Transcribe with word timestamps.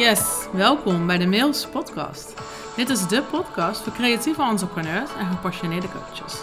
Yes, 0.00 0.46
welkom 0.52 1.06
bij 1.06 1.18
de 1.18 1.26
Mails 1.26 1.66
Podcast. 1.66 2.34
Dit 2.76 2.88
is 2.88 3.06
de 3.06 3.22
podcast 3.22 3.80
voor 3.80 3.92
creatieve 3.92 4.42
entrepreneurs 4.42 5.10
en 5.18 5.26
gepassioneerde 5.26 5.88
coaches. 5.88 6.42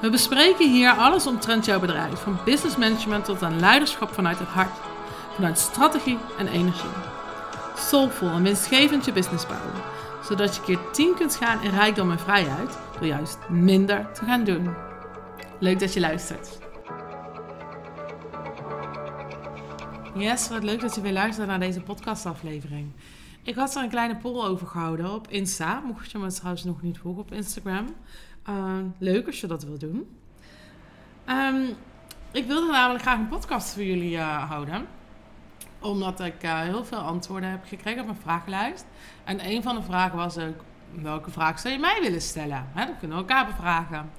We 0.00 0.10
bespreken 0.10 0.70
hier 0.70 0.90
alles 0.90 1.26
omtrent 1.26 1.64
jouw 1.64 1.80
bedrijf, 1.80 2.20
van 2.20 2.38
business 2.44 2.76
management 2.76 3.24
tot 3.24 3.42
aan 3.42 3.60
leiderschap 3.60 4.14
vanuit 4.14 4.38
het 4.38 4.48
hart, 4.48 4.78
vanuit 5.34 5.58
strategie 5.58 6.18
en 6.38 6.48
energie. 6.48 6.90
Soulful 7.76 8.28
en 8.28 8.42
winstgevend 8.42 9.04
je 9.04 9.12
business 9.12 9.46
bouwen, 9.46 9.82
zodat 10.24 10.56
je 10.56 10.62
keer 10.62 10.78
10 10.92 11.14
kunt 11.14 11.36
gaan 11.36 11.62
in 11.62 11.70
rijkdom 11.70 12.10
en 12.10 12.18
vrijheid 12.18 12.78
door 12.92 13.08
juist 13.08 13.38
minder 13.48 14.12
te 14.12 14.24
gaan 14.24 14.44
doen. 14.44 14.74
Leuk 15.58 15.78
dat 15.80 15.92
je 15.92 16.00
luistert. 16.00 16.65
Yes, 20.18 20.48
wat 20.48 20.62
leuk 20.62 20.80
dat 20.80 20.94
je 20.94 21.00
weer 21.00 21.12
luistert 21.12 21.46
naar 21.46 21.60
deze 21.60 21.80
podcastaflevering. 21.80 22.92
Ik 23.42 23.54
had 23.54 23.74
er 23.74 23.82
een 23.82 23.88
kleine 23.88 24.16
poll 24.16 24.44
over 24.44 24.66
gehouden 24.66 25.12
op 25.12 25.28
Insta. 25.28 25.80
Mocht 25.80 26.10
je 26.10 26.18
me 26.18 26.32
trouwens 26.32 26.64
nog 26.64 26.82
niet 26.82 26.98
volgen 26.98 27.22
op 27.22 27.32
Instagram. 27.32 27.94
Uh, 28.48 28.74
leuk 28.98 29.26
als 29.26 29.40
je 29.40 29.46
dat 29.46 29.64
wil 29.64 29.78
doen. 29.78 30.16
Um, 31.28 31.68
ik 32.30 32.46
wilde 32.46 32.70
namelijk 32.72 33.02
graag 33.02 33.18
een 33.18 33.28
podcast 33.28 33.72
voor 33.72 33.82
jullie 33.82 34.16
uh, 34.16 34.48
houden. 34.48 34.86
Omdat 35.80 36.20
ik 36.20 36.44
uh, 36.44 36.60
heel 36.60 36.84
veel 36.84 36.98
antwoorden 36.98 37.50
heb 37.50 37.64
gekregen 37.64 38.00
op 38.00 38.06
mijn 38.06 38.20
vragenlijst. 38.20 38.84
En 39.24 39.50
een 39.50 39.62
van 39.62 39.74
de 39.74 39.82
vragen 39.82 40.16
was 40.16 40.38
ook... 40.38 40.64
Welke 41.02 41.30
vraag 41.30 41.58
zou 41.58 41.74
je 41.74 41.80
mij 41.80 41.98
willen 42.00 42.22
stellen? 42.22 42.68
Hè, 42.72 42.86
dat 42.86 42.98
kunnen 42.98 43.16
we 43.16 43.22
elkaar 43.22 43.46
bevragen. 43.46 44.10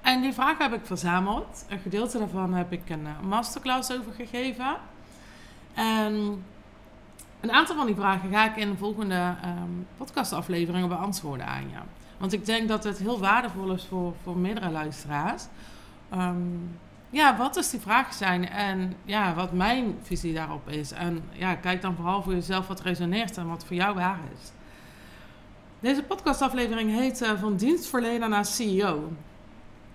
En 0.00 0.20
die 0.20 0.32
vragen 0.32 0.70
heb 0.70 0.80
ik 0.80 0.86
verzameld. 0.86 1.64
Een 1.68 1.78
gedeelte 1.78 2.18
daarvan 2.18 2.54
heb 2.54 2.72
ik 2.72 2.90
een 2.90 3.06
masterclass 3.28 3.92
over 3.92 4.12
gegeven. 4.12 4.76
En 5.76 6.44
een 7.40 7.52
aantal 7.52 7.76
van 7.76 7.86
die 7.86 7.94
vragen 7.94 8.30
ga 8.30 8.50
ik 8.50 8.56
in 8.56 8.70
de 8.70 8.76
volgende 8.76 9.34
um, 9.44 9.86
podcastafleveringen 9.96 10.88
beantwoorden 10.88 11.46
aan 11.46 11.70
je. 11.70 11.78
Want 12.18 12.32
ik 12.32 12.46
denk 12.46 12.68
dat 12.68 12.84
het 12.84 12.98
heel 12.98 13.18
waardevol 13.18 13.72
is 13.72 13.84
voor, 13.84 14.14
voor 14.22 14.36
meerdere 14.36 14.70
luisteraars. 14.70 15.44
Um, 16.14 16.78
ja, 17.10 17.36
wat 17.36 17.54
dus 17.54 17.70
die 17.70 17.80
vragen 17.80 18.14
zijn 18.14 18.48
en 18.48 18.96
ja, 19.04 19.34
wat 19.34 19.52
mijn 19.52 19.98
visie 20.02 20.34
daarop 20.34 20.68
is. 20.68 20.92
En 20.92 21.24
ja, 21.32 21.54
kijk 21.54 21.82
dan 21.82 21.94
vooral 21.94 22.22
voor 22.22 22.32
jezelf 22.32 22.66
wat 22.66 22.80
resoneert 22.80 23.36
en 23.36 23.48
wat 23.48 23.64
voor 23.64 23.76
jou 23.76 23.94
waar 23.94 24.18
is. 24.34 24.52
Deze 25.80 26.02
podcastaflevering 26.02 26.90
heet 26.90 27.22
uh, 27.22 27.40
Van 27.40 27.56
dienstverlener 27.56 28.28
naar 28.28 28.46
CEO. 28.46 29.12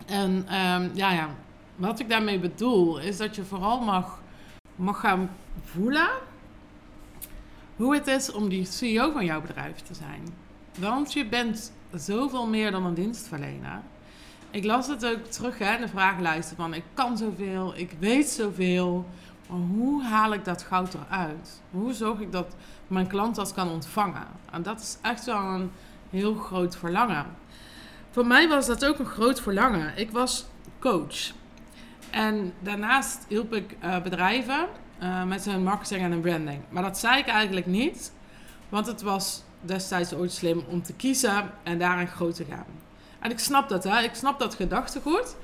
En 0.05 0.31
um, 0.31 0.91
ja, 0.93 1.11
ja, 1.11 1.29
wat 1.75 1.99
ik 1.99 2.09
daarmee 2.09 2.39
bedoel 2.39 2.99
is 2.99 3.17
dat 3.17 3.35
je 3.35 3.43
vooral 3.43 3.79
mag, 3.79 4.20
mag 4.75 4.99
gaan 4.99 5.29
voelen 5.63 6.09
hoe 7.75 7.95
het 7.95 8.07
is 8.07 8.31
om 8.31 8.49
die 8.49 8.65
CEO 8.65 9.11
van 9.11 9.25
jouw 9.25 9.41
bedrijf 9.41 9.77
te 9.77 9.93
zijn. 9.93 10.27
Want 10.79 11.13
je 11.13 11.25
bent 11.25 11.71
zoveel 11.93 12.47
meer 12.47 12.71
dan 12.71 12.85
een 12.85 12.93
dienstverlener. 12.93 13.81
Ik 14.51 14.63
las 14.63 14.87
het 14.87 15.05
ook 15.05 15.25
terug 15.25 15.57
hè, 15.57 15.75
in 15.75 15.81
de 15.81 15.87
vragenlijsten 15.87 16.55
van 16.55 16.73
ik 16.73 16.83
kan 16.93 17.17
zoveel, 17.17 17.73
ik 17.75 17.95
weet 17.99 18.29
zoveel. 18.29 19.05
Maar 19.47 19.59
hoe 19.59 20.03
haal 20.03 20.33
ik 20.33 20.45
dat 20.45 20.63
goud 20.63 20.93
eruit? 20.93 21.61
Hoe 21.71 21.93
zorg 21.93 22.19
ik 22.19 22.31
dat 22.31 22.55
mijn 22.87 23.07
klant 23.07 23.35
dat 23.35 23.53
kan 23.53 23.69
ontvangen? 23.69 24.27
En 24.51 24.63
dat 24.63 24.79
is 24.79 24.97
echt 25.01 25.25
wel 25.25 25.43
een 25.43 25.71
heel 26.09 26.33
groot 26.33 26.77
verlangen. 26.77 27.25
Voor 28.11 28.27
mij 28.27 28.47
was 28.47 28.65
dat 28.65 28.85
ook 28.85 28.99
een 28.99 29.05
groot 29.05 29.41
verlangen. 29.41 29.97
Ik 29.97 30.11
was 30.11 30.45
coach. 30.79 31.31
En 32.11 32.53
daarnaast 32.59 33.25
hielp 33.27 33.53
ik 33.53 33.75
uh, 33.83 34.01
bedrijven 34.01 34.67
uh, 35.03 35.23
met 35.23 35.45
hun 35.45 35.63
marketing 35.63 36.01
en 36.01 36.11
hun 36.11 36.21
branding. 36.21 36.61
Maar 36.69 36.83
dat 36.83 36.97
zei 36.97 37.19
ik 37.19 37.27
eigenlijk 37.27 37.65
niet, 37.65 38.11
want 38.69 38.87
het 38.87 39.01
was 39.01 39.43
destijds 39.61 40.13
ooit 40.13 40.31
slim 40.31 40.63
om 40.67 40.83
te 40.83 40.93
kiezen 40.93 41.51
en 41.63 41.79
daarin 41.79 42.07
groot 42.07 42.35
te 42.35 42.45
gaan. 42.45 42.65
En 43.19 43.31
ik 43.31 43.39
snap 43.39 43.69
dat, 43.69 43.83
hè? 43.83 44.01
ik 44.01 44.15
snap 44.15 44.39
dat 44.39 44.55
gedachtegoed. 44.55 45.35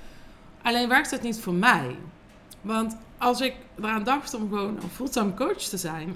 Alleen 0.61 0.89
werkt 0.89 1.11
het 1.11 1.21
niet 1.21 1.39
voor 1.39 1.53
mij. 1.53 1.95
Want 2.61 2.97
als 3.17 3.41
ik 3.41 3.55
eraan 3.81 4.03
dacht 4.03 4.33
om 4.33 4.49
gewoon 4.49 4.75
een 4.75 4.89
fulltime 4.89 5.33
coach 5.33 5.57
te 5.57 5.77
zijn, 5.77 6.15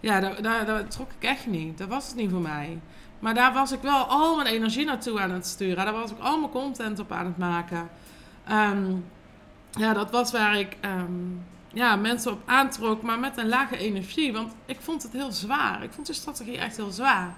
ja, 0.00 0.20
daar, 0.20 0.42
daar, 0.42 0.88
trok 0.88 1.10
ik 1.18 1.28
echt 1.28 1.46
niet. 1.46 1.78
Dat 1.78 1.88
was 1.88 2.06
het 2.06 2.16
niet 2.16 2.30
voor 2.30 2.40
mij. 2.40 2.80
Maar 3.18 3.34
daar 3.34 3.52
was 3.52 3.72
ik 3.72 3.80
wel 3.80 4.04
al 4.04 4.36
mijn 4.36 4.48
energie 4.48 4.84
naartoe 4.84 5.20
aan 5.20 5.30
het 5.30 5.46
sturen. 5.46 5.84
Daar 5.84 5.94
was 5.94 6.10
ik 6.10 6.18
al 6.18 6.38
mijn 6.38 6.52
content 6.52 6.98
op 6.98 7.12
aan 7.12 7.26
het 7.26 7.38
maken. 7.38 7.88
Um, 8.50 9.04
ja, 9.76 9.92
dat 9.92 10.10
was 10.10 10.32
waar 10.32 10.58
ik 10.58 10.76
um, 10.84 11.44
ja, 11.72 11.96
mensen 11.96 12.32
op 12.32 12.42
aantrok, 12.44 13.02
maar 13.02 13.18
met 13.18 13.36
een 13.36 13.48
lage 13.48 13.76
energie. 13.76 14.32
Want 14.32 14.52
ik 14.66 14.80
vond 14.80 15.02
het 15.02 15.12
heel 15.12 15.32
zwaar. 15.32 15.82
Ik 15.82 15.92
vond 15.92 16.06
de 16.06 16.12
strategie 16.12 16.58
echt 16.58 16.76
heel 16.76 16.90
zwaar. 16.90 17.34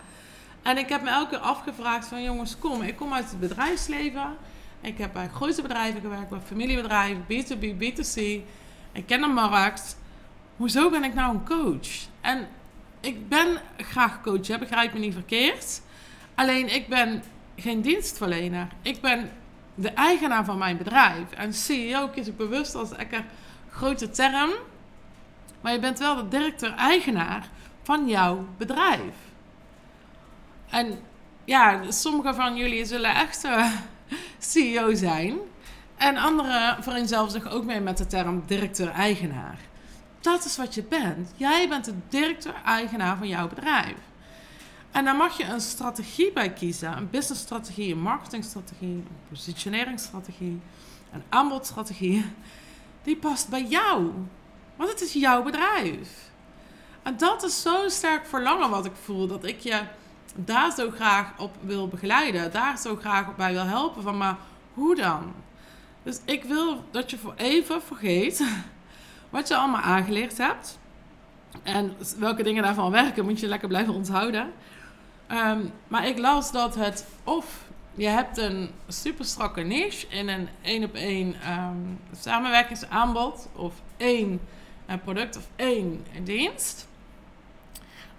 En 0.63 0.79
ik 0.79 0.89
heb 0.89 1.03
me 1.03 1.11
elke 1.11 1.31
keer 1.31 1.39
afgevraagd 1.39 2.07
van 2.07 2.23
jongens, 2.23 2.59
kom, 2.59 2.83
ik 2.83 2.97
kom 2.97 3.13
uit 3.13 3.31
het 3.31 3.41
bedrijfsleven. 3.41 4.37
Ik 4.81 4.99
heb 4.99 5.13
bij 5.13 5.29
grote 5.29 5.63
bedrijven 5.63 6.01
gewerkt, 6.01 6.29
bij 6.29 6.41
familiebedrijven, 6.47 7.25
B2B, 7.25 7.65
B2C. 7.83 8.21
Ik 8.93 9.07
ken 9.07 9.21
de 9.21 9.27
markt. 9.27 9.99
Hoezo 10.57 10.91
ben 10.91 11.05
ik 11.05 11.15
nou 11.15 11.35
een 11.35 11.45
coach? 11.45 11.89
En 12.21 12.49
ik 13.01 13.29
ben 13.29 13.61
graag 13.77 14.23
coach, 14.23 14.47
hè? 14.47 14.59
begrijp 14.59 14.93
me 14.93 14.99
niet 14.99 15.13
verkeerd. 15.13 15.83
Alleen 16.35 16.75
ik 16.75 16.89
ben 16.89 17.23
geen 17.57 17.81
dienstverlener. 17.81 18.69
Ik 18.83 19.01
ben 19.01 19.31
de 19.77 19.91
eigenaar 19.91 20.45
van 20.45 20.59
mijn 20.59 20.77
bedrijf. 20.77 21.31
En 21.31 21.53
CEO 21.53 22.09
kies 22.09 22.27
ik 22.27 22.37
bewust 22.37 22.75
als 22.75 22.91
lekker 22.91 23.25
grote 23.71 24.11
term. 24.11 24.51
Maar 25.61 25.73
je 25.73 25.79
bent 25.79 25.99
wel 25.99 26.17
de 26.17 26.29
directeur-eigenaar 26.29 27.49
van 27.83 28.09
jouw 28.09 28.47
bedrijf. 28.57 29.15
En 30.71 30.99
ja, 31.45 31.91
sommige 31.91 32.35
van 32.35 32.57
jullie 32.57 32.85
zullen 32.85 33.15
echt 33.15 33.45
uh, 33.47 33.73
CEO 34.39 34.95
zijn. 34.95 35.39
En 35.97 36.17
anderen 36.17 36.83
vereenzelven 36.83 37.33
zich 37.33 37.51
ook 37.53 37.65
mee 37.65 37.81
met 37.81 37.99
de 37.99 38.07
term 38.07 38.43
directeur-eigenaar. 38.47 39.59
Dat 40.21 40.45
is 40.45 40.57
wat 40.57 40.75
je 40.75 40.83
bent. 40.83 41.33
Jij 41.37 41.69
bent 41.69 41.85
de 41.85 41.95
directeur-eigenaar 42.09 43.17
van 43.17 43.29
jouw 43.29 43.49
bedrijf. 43.49 43.97
En 44.97 45.05
daar 45.05 45.17
mag 45.17 45.37
je 45.37 45.45
een 45.45 45.61
strategie 45.61 46.33
bij 46.33 46.53
kiezen. 46.53 46.97
Een 46.97 47.11
businessstrategie, 47.11 47.93
een 47.93 48.01
marketingstrategie, 48.01 48.89
een 48.89 49.09
positioneringsstrategie, 49.29 50.61
een 51.12 51.23
aanbodstrategie 51.29 52.25
die 53.03 53.17
past 53.17 53.49
bij 53.49 53.65
jou. 53.65 54.12
Want 54.77 54.91
het 54.91 55.01
is 55.01 55.12
jouw 55.12 55.43
bedrijf. 55.43 56.31
En 57.03 57.17
dat 57.17 57.43
is 57.43 57.62
zo'n 57.62 57.91
sterk 57.91 58.27
verlangen 58.27 58.71
wat 58.71 58.84
ik 58.84 58.93
voel. 59.03 59.27
Dat 59.27 59.45
ik 59.45 59.61
je 59.61 59.83
daar 60.34 60.73
zo 60.73 60.91
graag 60.91 61.39
op 61.39 61.57
wil 61.61 61.89
begeleiden. 61.89 62.53
Daar 62.53 62.78
zo 62.78 62.97
graag 62.97 63.37
bij 63.37 63.53
wil 63.53 63.65
helpen. 63.65 64.03
Van, 64.03 64.17
maar 64.17 64.37
hoe 64.75 64.95
dan? 64.95 65.34
Dus 66.03 66.21
ik 66.25 66.45
wil 66.45 66.84
dat 66.91 67.11
je 67.11 67.19
voor 67.19 67.34
even 67.37 67.83
vergeet 67.83 68.45
wat 69.31 69.49
je 69.49 69.57
allemaal 69.57 69.81
aangeleerd 69.81 70.39
hebt. 70.39 70.78
En 71.63 71.97
welke 72.19 72.43
dingen 72.43 72.63
daarvan 72.63 72.91
werken, 72.91 73.25
moet 73.25 73.41
je 73.41 73.47
lekker 73.47 73.69
blijven 73.69 73.95
onthouden. 73.95 74.53
Um, 75.33 75.73
maar 75.89 76.07
ik 76.07 76.19
las 76.19 76.53
dat 76.53 76.75
het 76.75 77.07
of 77.25 77.65
je 77.95 78.07
hebt 78.07 78.39
een 78.39 78.71
super 78.89 79.25
strakke 79.25 79.61
niche 79.61 80.07
in 80.09 80.29
een 80.29 80.49
één 80.63 80.85
op 80.85 80.95
één 80.95 81.53
um, 81.53 81.99
samenwerkingsaanbod 82.19 83.49
of 83.53 83.75
één 83.97 84.41
uh, 84.91 84.95
product 85.05 85.37
of 85.37 85.49
één 85.57 86.05
dienst. 86.23 86.89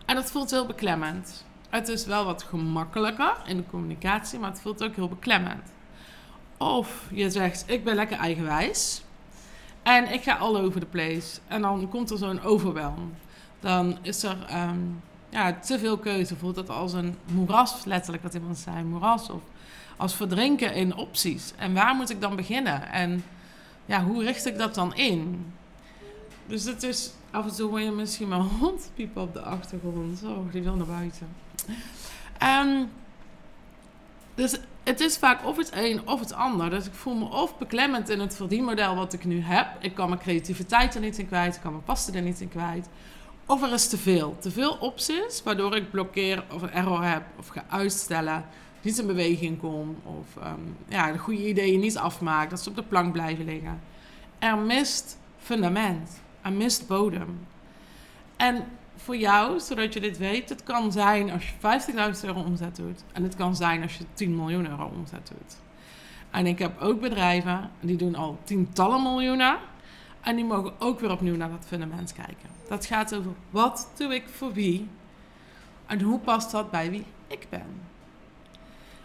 En 0.05 0.15
dat 0.15 0.31
voelt 0.31 0.51
heel 0.51 0.65
beklemmend. 0.65 1.45
Het 1.69 1.87
is 1.87 2.05
wel 2.05 2.25
wat 2.25 2.43
gemakkelijker 2.43 3.35
in 3.45 3.57
de 3.57 3.65
communicatie, 3.69 4.39
maar 4.39 4.49
het 4.49 4.61
voelt 4.61 4.83
ook 4.83 4.95
heel 4.95 5.07
beklemmend. 5.07 5.71
Of 6.57 7.07
je 7.11 7.29
zegt, 7.29 7.63
ik 7.67 7.83
ben 7.83 7.95
lekker 7.95 8.17
eigenwijs 8.17 9.03
en 9.83 10.13
ik 10.13 10.23
ga 10.23 10.35
all 10.35 10.55
over 10.55 10.79
the 10.79 10.85
place. 10.85 11.39
En 11.47 11.61
dan 11.61 11.89
komt 11.89 12.09
er 12.09 12.17
zo'n 12.17 12.41
overwelm. 12.41 13.13
Dan 13.59 13.97
is 14.01 14.23
er 14.23 14.37
um, 14.69 15.01
ja, 15.37 15.53
te 15.53 15.79
veel 15.79 15.97
keuze. 15.97 16.35
Voelt 16.35 16.55
het 16.55 16.69
als 16.69 16.93
een 16.93 17.15
moeras, 17.25 17.85
letterlijk 17.85 18.23
wat 18.23 18.33
iemand 18.33 18.57
zei, 18.57 18.83
moeras 18.83 19.29
of 19.29 19.41
als 19.97 20.15
verdrinken 20.15 20.73
in 20.73 20.95
opties. 20.95 21.53
En 21.55 21.73
waar 21.73 21.95
moet 21.95 22.09
ik 22.09 22.21
dan 22.21 22.35
beginnen? 22.35 22.91
En 22.91 23.23
ja, 23.85 24.03
hoe 24.03 24.23
richt 24.23 24.45
ik 24.45 24.57
dat 24.57 24.75
dan 24.75 24.95
in? 24.95 25.45
Dus 26.45 26.63
het 26.63 26.83
is, 26.83 27.11
af 27.31 27.45
en 27.45 27.55
toe 27.55 27.69
hoor 27.69 27.79
je 27.79 27.91
misschien 27.91 28.27
mijn 28.27 28.41
hond 28.59 28.91
piepen 28.95 29.21
op 29.21 29.33
de 29.33 29.41
achtergrond. 29.41 30.17
Zo, 30.19 30.47
die 30.51 30.63
wil 30.63 30.75
naar 30.75 30.85
buiten. 30.85 31.27
Um, 32.43 32.89
dus 34.35 34.59
het 34.83 34.99
is 34.99 35.17
vaak 35.17 35.45
of 35.45 35.57
het 35.57 35.69
een 35.73 36.07
of 36.07 36.19
het 36.19 36.33
ander. 36.33 36.69
Dus 36.69 36.85
ik 36.85 36.93
voel 36.93 37.15
me 37.15 37.25
of 37.25 37.57
beklemmend 37.57 38.09
in 38.09 38.19
het 38.19 38.35
verdienmodel 38.35 38.95
wat 38.95 39.13
ik 39.13 39.25
nu 39.25 39.41
heb. 39.41 39.67
Ik 39.79 39.95
kan 39.95 40.09
mijn 40.09 40.21
creativiteit 40.21 40.95
er 40.95 41.01
niet 41.01 41.17
in 41.17 41.27
kwijt. 41.27 41.55
Ik 41.55 41.61
kan 41.61 41.71
mijn 41.71 41.83
pasten 41.83 42.15
er 42.15 42.21
niet 42.21 42.41
in 42.41 42.49
kwijt. 42.49 42.87
Of 43.47 43.63
er 43.63 43.73
is 43.73 43.87
te 43.87 43.97
veel. 43.97 44.35
Te 44.39 44.51
veel 44.51 44.77
opties, 44.79 45.43
waardoor 45.43 45.75
ik 45.75 45.91
blokkeer 45.91 46.43
of 46.53 46.61
een 46.61 46.71
error 46.71 47.03
heb 47.03 47.23
of 47.37 47.47
ga 47.47 47.65
uitstellen 47.69 48.45
niet 48.81 48.97
in 48.97 49.07
beweging 49.07 49.59
kom 49.59 49.97
of 50.03 50.43
um, 50.43 50.75
ja, 50.87 51.11
de 51.11 51.17
goede 51.17 51.47
ideeën 51.47 51.79
niet 51.79 51.97
afmaakt, 51.97 52.49
dat 52.49 52.61
ze 52.61 52.69
op 52.69 52.75
de 52.75 52.83
plank 52.83 53.11
blijven 53.11 53.45
liggen. 53.45 53.81
Er 54.39 54.57
mist 54.57 55.17
fundament, 55.37 56.21
er 56.41 56.51
mist 56.51 56.87
bodem. 56.87 57.47
En 58.35 58.65
voor 58.95 59.17
jou, 59.17 59.59
zodat 59.59 59.93
je 59.93 59.99
dit 59.99 60.17
weet. 60.17 60.49
Het 60.49 60.63
kan 60.63 60.91
zijn 60.91 61.31
als 61.31 61.49
je 61.49 61.53
50.000 62.15 62.25
euro 62.25 62.39
omzet 62.39 62.75
doet. 62.75 63.03
En 63.13 63.23
het 63.23 63.35
kan 63.35 63.55
zijn 63.55 63.81
als 63.81 63.97
je 63.97 64.03
10 64.13 64.35
miljoen 64.35 64.69
euro 64.69 64.91
omzet 64.95 65.27
doet. 65.27 65.57
En 66.31 66.45
ik 66.45 66.59
heb 66.59 66.81
ook 66.81 66.99
bedrijven 66.99 67.69
die 67.79 67.95
doen 67.97 68.15
al 68.15 68.37
tientallen 68.43 69.01
miljoenen. 69.01 69.57
En 70.27 70.35
die 70.35 70.45
mogen 70.45 70.73
ook 70.79 70.99
weer 70.99 71.11
opnieuw 71.11 71.35
naar 71.35 71.49
dat 71.49 71.65
fundament 71.67 72.13
kijken. 72.13 72.49
Dat 72.67 72.85
gaat 72.85 73.15
over 73.15 73.31
wat 73.49 73.91
doe 73.97 74.15
ik 74.15 74.23
voor 74.35 74.53
wie 74.53 74.87
en 75.85 76.01
hoe 76.01 76.19
past 76.19 76.51
dat 76.51 76.71
bij 76.71 76.89
wie 76.89 77.05
ik 77.27 77.45
ben. 77.49 77.81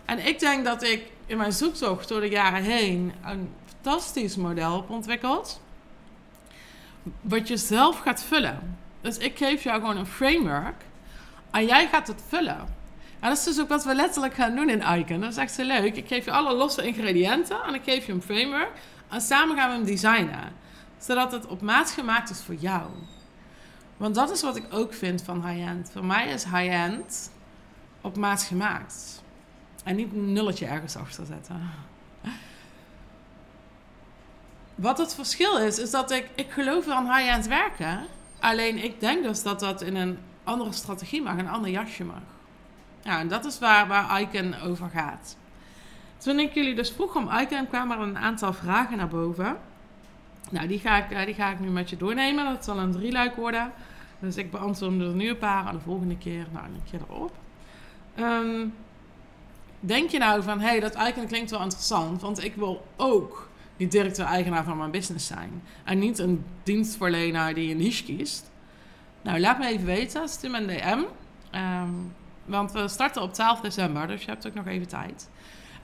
En 0.04 0.26
ik 0.26 0.40
denk 0.40 0.64
dat 0.64 0.82
ik 0.82 1.02
in 1.26 1.36
mijn 1.36 1.52
zoektocht 1.52 2.08
door 2.08 2.20
de 2.20 2.28
jaren 2.28 2.62
heen 2.62 3.12
een 3.24 3.50
fantastisch 3.66 4.36
model 4.36 4.76
heb 4.76 4.90
ontwikkeld. 4.90 5.60
Wat 7.20 7.48
je 7.48 7.56
zelf 7.56 7.98
gaat 7.98 8.22
vullen. 8.22 8.78
Dus 9.00 9.18
ik 9.18 9.38
geef 9.38 9.62
jou 9.62 9.80
gewoon 9.80 9.96
een 9.96 10.06
framework. 10.06 10.84
En 11.50 11.66
jij 11.66 11.88
gaat 11.88 12.06
het 12.06 12.22
vullen. 12.28 12.58
En 13.20 13.28
dat 13.28 13.38
is 13.38 13.44
dus 13.44 13.60
ook 13.60 13.68
wat 13.68 13.84
we 13.84 13.94
letterlijk 13.94 14.34
gaan 14.34 14.56
doen 14.56 14.68
in 14.68 14.98
Icon. 14.98 15.20
Dat 15.20 15.30
is 15.30 15.36
echt 15.36 15.52
zo 15.52 15.62
leuk. 15.62 15.96
Ik 15.96 16.08
geef 16.08 16.24
je 16.24 16.32
alle 16.32 16.54
losse 16.54 16.86
ingrediënten 16.86 17.62
en 17.62 17.74
ik 17.74 17.82
geef 17.84 18.06
je 18.06 18.12
een 18.12 18.22
framework. 18.22 18.72
En 19.08 19.20
samen 19.20 19.56
gaan 19.56 19.70
we 19.70 19.76
hem 19.76 19.84
designen. 19.84 20.61
Zodat 21.02 21.32
het 21.32 21.46
op 21.46 21.60
maat 21.60 21.90
gemaakt 21.90 22.30
is 22.30 22.42
voor 22.42 22.54
jou. 22.54 22.90
Want 23.96 24.14
dat 24.14 24.30
is 24.30 24.42
wat 24.42 24.56
ik 24.56 24.66
ook 24.70 24.94
vind 24.94 25.22
van 25.22 25.46
high-end. 25.46 25.90
Voor 25.92 26.04
mij 26.04 26.28
is 26.28 26.44
high-end 26.44 27.30
op 28.00 28.16
maat 28.16 28.42
gemaakt. 28.42 29.22
En 29.84 29.96
niet 29.96 30.12
een 30.12 30.32
nulletje 30.32 30.66
ergens 30.66 30.96
achter 30.96 31.26
zetten. 31.26 31.70
Wat 34.74 34.98
het 34.98 35.14
verschil 35.14 35.58
is, 35.58 35.78
is 35.78 35.90
dat 35.90 36.10
ik, 36.10 36.30
ik 36.34 36.50
geloof 36.50 36.88
aan 36.88 37.14
high-end 37.14 37.46
werken. 37.46 38.06
Alleen 38.40 38.84
ik 38.84 39.00
denk 39.00 39.22
dus 39.22 39.42
dat 39.42 39.60
dat 39.60 39.82
in 39.82 39.96
een 39.96 40.18
andere 40.44 40.72
strategie 40.72 41.22
mag, 41.22 41.38
een 41.38 41.48
ander 41.48 41.70
jasje 41.70 42.04
mag. 42.04 42.22
Ja, 43.02 43.18
en 43.18 43.28
dat 43.28 43.44
is 43.44 43.58
waar, 43.58 43.86
waar 43.86 44.20
Icon 44.20 44.54
over 44.60 44.90
gaat. 44.90 45.36
Toen 46.16 46.38
ik 46.38 46.54
jullie 46.54 46.74
dus 46.74 46.90
vroeg 46.90 47.16
om 47.16 47.30
Icon, 47.30 47.68
kwamen 47.68 47.98
er 47.98 48.02
een 48.02 48.18
aantal 48.18 48.52
vragen 48.52 48.96
naar 48.96 49.08
boven. 49.08 49.56
Nou, 50.52 50.66
die 50.66 50.78
ga 50.78 51.04
ik, 51.04 51.10
eh, 51.10 51.24
die 51.24 51.34
ga 51.34 51.50
ik 51.50 51.60
nu 51.60 51.68
met 51.68 51.90
je 51.90 51.96
doornemen. 51.96 52.44
Dat 52.44 52.64
zal 52.64 52.78
een 52.78 52.92
drieluik 52.92 53.34
worden. 53.34 53.72
Dus 54.18 54.36
ik 54.36 54.50
beantwoord 54.50 55.00
er 55.00 55.14
nu 55.14 55.28
een 55.28 55.38
paar 55.38 55.66
en 55.66 55.74
de 55.74 55.80
volgende 55.80 56.18
keer, 56.18 56.46
nou, 56.52 56.64
een 56.66 56.82
keer 56.90 57.00
erop. 57.08 57.32
Ehm, 58.14 58.66
denk 59.80 60.10
je 60.10 60.18
nou 60.18 60.42
van, 60.42 60.60
hé, 60.60 60.66
hey, 60.66 60.80
dat 60.80 60.94
Icon 60.94 61.26
klinkt 61.26 61.50
wel 61.50 61.62
interessant, 61.62 62.20
want 62.20 62.44
ik 62.44 62.54
wil 62.54 62.86
ook 62.96 63.48
die 63.76 63.88
directeur-eigenaar 63.88 64.64
van 64.64 64.76
mijn 64.76 64.90
business 64.90 65.26
zijn. 65.26 65.62
En 65.84 65.98
niet 65.98 66.18
een 66.18 66.44
dienstverlener 66.62 67.54
die 67.54 67.70
een 67.70 67.76
niche 67.76 68.04
kiest. 68.04 68.50
Nou, 69.22 69.40
laat 69.40 69.58
me 69.58 69.66
even 69.66 69.86
weten. 69.86 70.28
Stuur 70.28 70.54
een 70.54 70.66
DM. 70.66 71.02
Ehm, 71.50 71.92
want 72.44 72.72
we 72.72 72.88
starten 72.88 73.22
op 73.22 73.34
12 73.34 73.60
december, 73.60 74.06
dus 74.06 74.24
je 74.24 74.30
hebt 74.30 74.46
ook 74.46 74.54
nog 74.54 74.66
even 74.66 74.88
tijd. 74.88 75.28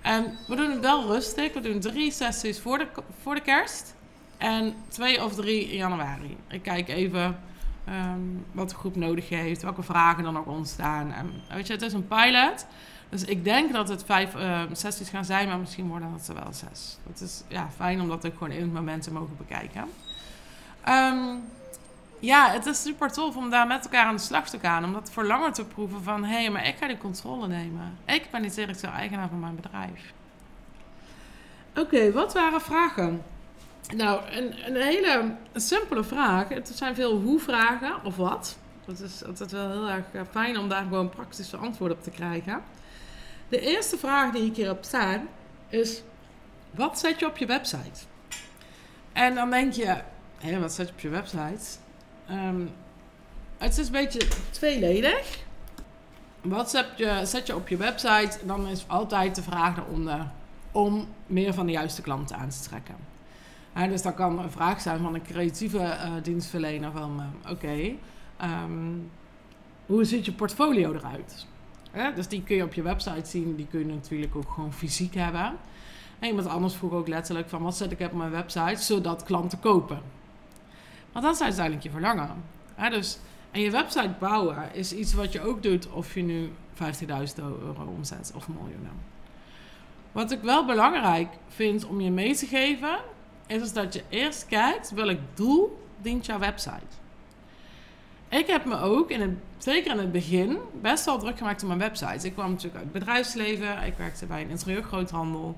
En 0.00 0.38
we 0.48 0.56
doen 0.56 0.70
het 0.70 0.80
wel 0.80 1.06
rustig. 1.06 1.52
We 1.52 1.60
doen 1.60 1.80
drie 1.80 2.12
sessies 2.12 2.60
voor 2.60 2.78
de, 2.78 2.86
voor 3.22 3.34
de 3.34 3.40
kerst. 3.40 3.94
En 4.38 4.74
twee 4.88 5.24
of 5.24 5.34
drie 5.34 5.70
in 5.70 5.76
januari. 5.76 6.36
Ik 6.48 6.62
kijk 6.62 6.88
even 6.88 7.38
ehm, 7.84 8.20
wat 8.52 8.70
de 8.70 8.76
groep 8.76 8.96
nodig 8.96 9.28
heeft. 9.28 9.62
Welke 9.62 9.82
vragen 9.82 10.22
dan 10.22 10.38
ook 10.38 10.46
ontstaan. 10.46 11.12
En, 11.12 11.32
weet 11.54 11.66
je, 11.66 11.72
het 11.72 11.82
is 11.82 11.92
een 11.92 12.08
pilot. 12.08 12.66
Dus 13.08 13.24
ik 13.24 13.44
denk 13.44 13.72
dat 13.72 13.88
het 13.88 14.04
vijf 14.04 14.34
uh, 14.34 14.62
sessies 14.72 15.08
gaan 15.08 15.24
zijn, 15.24 15.48
maar 15.48 15.58
misschien 15.58 15.88
worden 15.88 16.12
het 16.12 16.28
er 16.28 16.34
wel 16.34 16.52
zes. 16.52 16.98
Het 17.08 17.20
is 17.20 17.42
ja, 17.48 17.68
fijn 17.76 18.00
om 18.00 18.08
dat 18.08 18.26
ook 18.26 18.32
gewoon 18.32 18.52
in 18.52 18.62
het 18.62 18.72
moment 18.72 19.02
te 19.02 19.12
mogen 19.12 19.36
bekijken. 19.36 19.84
Um, 20.88 21.42
ja, 22.18 22.50
het 22.50 22.66
is 22.66 22.82
super 22.82 23.12
tof 23.12 23.36
om 23.36 23.50
daar 23.50 23.66
met 23.66 23.84
elkaar 23.84 24.06
aan 24.06 24.16
de 24.16 24.22
slag 24.22 24.48
te 24.48 24.58
gaan. 24.58 24.84
Om 24.84 24.92
dat 24.92 25.10
voor 25.10 25.24
langer 25.24 25.52
te 25.52 25.64
proeven 25.64 26.02
van... 26.02 26.24
hé, 26.24 26.40
hey, 26.40 26.50
maar 26.50 26.66
ik 26.66 26.76
ga 26.76 26.86
die 26.86 26.98
controle 26.98 27.46
nemen. 27.46 27.98
Ik 28.04 28.30
ben 28.30 28.42
niet 28.42 28.54
directeur-eigenaar 28.54 29.28
van 29.28 29.40
mijn 29.40 29.56
bedrijf. 29.56 30.12
Oké, 31.76 32.12
wat 32.12 32.34
waren 32.34 32.60
vragen? 32.60 33.22
Nou, 33.96 34.30
een, 34.30 34.66
een 34.66 34.82
hele 34.82 35.34
simpele 35.54 36.04
vraag. 36.04 36.48
Het 36.48 36.72
zijn 36.74 36.94
veel 36.94 37.20
hoe-vragen 37.20 38.04
of 38.04 38.16
wat. 38.16 38.58
Dat 38.84 39.00
is 39.00 39.24
altijd 39.24 39.50
wel 39.50 39.70
heel 39.70 39.88
erg 39.88 40.04
eh, 40.12 40.20
fijn 40.30 40.58
om 40.58 40.68
daar 40.68 40.82
gewoon 40.82 41.08
praktische 41.08 41.56
antwoorden 41.56 41.96
op 41.96 42.02
te 42.02 42.10
krijgen. 42.10 42.62
De 43.48 43.60
eerste 43.60 43.98
vraag 43.98 44.32
die 44.32 44.44
ik 44.44 44.56
hier 44.56 44.66
heb 44.66 44.84
staan 44.84 45.28
is: 45.68 46.02
wat 46.70 46.98
zet 46.98 47.18
je 47.18 47.26
op 47.26 47.36
je 47.36 47.46
website? 47.46 48.00
En 49.12 49.34
dan 49.34 49.50
denk 49.50 49.72
je, 49.72 49.96
hé, 50.38 50.60
wat 50.60 50.72
zet 50.72 50.86
je 50.86 50.92
op 50.92 51.00
je 51.00 51.08
website? 51.08 51.78
Ehm, 52.28 52.66
het 53.58 53.78
is 53.78 53.86
een 53.86 53.92
beetje 53.92 54.28
tweeledig. 54.50 55.38
Wat 56.40 56.70
zet 56.70 56.86
je, 56.96 57.20
zet 57.24 57.46
je 57.46 57.54
op 57.54 57.68
je 57.68 57.76
website? 57.76 58.38
Dan 58.44 58.66
is 58.66 58.84
altijd 58.86 59.34
de 59.34 59.42
vraag 59.42 59.76
eronder 59.76 60.30
om 60.72 61.08
meer 61.26 61.54
van 61.54 61.66
de 61.66 61.72
juiste 61.72 62.02
klanten 62.02 62.36
aan 62.36 62.48
te 62.48 62.60
trekken. 62.60 62.96
Dus 63.72 64.02
dat 64.02 64.14
kan 64.14 64.38
een 64.38 64.50
vraag 64.50 64.80
zijn 64.80 64.98
van 64.98 65.14
een 65.14 65.22
creatieve 65.22 65.78
uh, 65.78 66.12
dienstverlener 66.22 66.92
van... 66.92 67.22
Oké, 67.50 67.92
ehm, 68.36 68.92
hoe 69.86 70.04
ziet 70.04 70.24
je 70.24 70.32
portfolio 70.32 70.92
eruit? 70.92 71.46
dus 72.14 72.28
die 72.28 72.42
kun 72.42 72.56
je 72.56 72.64
op 72.64 72.74
je 72.74 72.82
website 72.82 73.28
zien. 73.28 73.56
Die 73.56 73.66
kun 73.66 73.78
je 73.78 73.86
natuurlijk 73.86 74.36
ook 74.36 74.50
gewoon 74.50 74.72
fysiek 74.72 75.14
hebben. 75.14 75.56
En 76.18 76.28
iemand 76.28 76.46
anders 76.46 76.74
vroeg 76.74 76.92
ook 76.92 77.08
letterlijk 77.08 77.48
van... 77.48 77.62
wat 77.62 77.76
zet 77.76 77.92
ik 77.92 78.00
op 78.00 78.12
mijn 78.12 78.30
website 78.30 78.82
zodat 78.82 79.22
klanten 79.22 79.60
kopen? 79.60 80.00
Want 81.12 81.24
dat 81.24 81.34
is 81.34 81.40
uiteindelijk 81.40 81.84
je 81.84 81.90
verlangen. 81.90 82.30
dus, 82.90 83.18
en 83.50 83.60
je 83.60 83.70
website 83.70 84.14
bouwen 84.18 84.74
is 84.74 84.92
iets 84.92 85.14
wat 85.14 85.32
je 85.32 85.40
ook 85.40 85.62
doet 85.62 85.90
of 85.90 86.14
je 86.14 86.22
nu 86.22 86.52
50.000 86.74 87.34
euro 87.36 87.94
omzet 87.96 88.32
of 88.34 88.48
miljoenen. 88.48 88.92
Wat 90.12 90.30
ik 90.30 90.40
wel 90.40 90.64
belangrijk 90.64 91.28
vind 91.48 91.86
om 91.86 92.00
je 92.00 92.10
mee 92.10 92.34
te 92.34 92.46
geven, 92.46 92.98
is 93.48 93.72
dat 93.72 93.94
je 93.94 94.02
eerst 94.08 94.46
kijkt 94.46 94.90
welk 94.90 95.18
doel 95.34 95.86
dient 96.02 96.26
jouw 96.26 96.38
website. 96.38 96.96
Ik 98.28 98.46
heb 98.46 98.64
me 98.64 98.80
ook, 98.80 99.10
in 99.10 99.20
het, 99.20 99.30
zeker 99.58 99.90
in 99.90 99.98
het 99.98 100.12
begin, 100.12 100.58
best 100.80 101.04
wel 101.04 101.18
druk 101.18 101.38
gemaakt 101.38 101.62
op 101.62 101.68
mijn 101.68 101.80
website. 101.80 102.26
Ik 102.26 102.32
kwam 102.32 102.50
natuurlijk 102.50 102.74
uit 102.76 102.84
het 102.84 102.92
bedrijfsleven, 102.92 103.82
ik 103.82 103.96
werkte 103.96 104.26
bij 104.26 104.42
een 104.42 104.48
interieurgroothandel. 104.48 105.56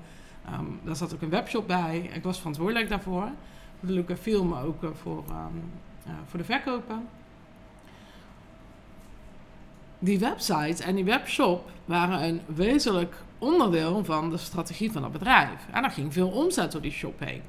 Um, 0.49 0.79
daar 0.83 0.95
zat 0.95 1.13
ook 1.13 1.21
een 1.21 1.29
webshop 1.29 1.67
bij. 1.67 2.09
Ik 2.13 2.23
was 2.23 2.37
verantwoordelijk 2.37 2.89
daarvoor 2.89 3.29
de 3.79 3.93
Luca 3.93 4.15
Film 4.15 4.53
ook 4.53 4.83
eh, 4.83 4.89
voor, 5.01 5.23
um, 5.29 5.71
voor 6.25 6.39
de 6.39 6.45
verkopen. 6.45 7.07
Die 9.99 10.19
website 10.19 10.83
en 10.83 10.95
die 10.95 11.03
webshop 11.03 11.69
waren 11.85 12.23
een 12.23 12.41
wezenlijk 12.45 13.15
onderdeel 13.37 14.05
van 14.05 14.29
de 14.29 14.37
strategie 14.37 14.91
van 14.91 15.03
het 15.03 15.11
bedrijf. 15.11 15.67
En 15.71 15.83
er 15.83 15.91
ging 15.91 16.13
veel 16.13 16.29
omzet 16.29 16.71
door 16.71 16.81
die 16.81 16.91
shop 16.91 17.19
heen. 17.19 17.41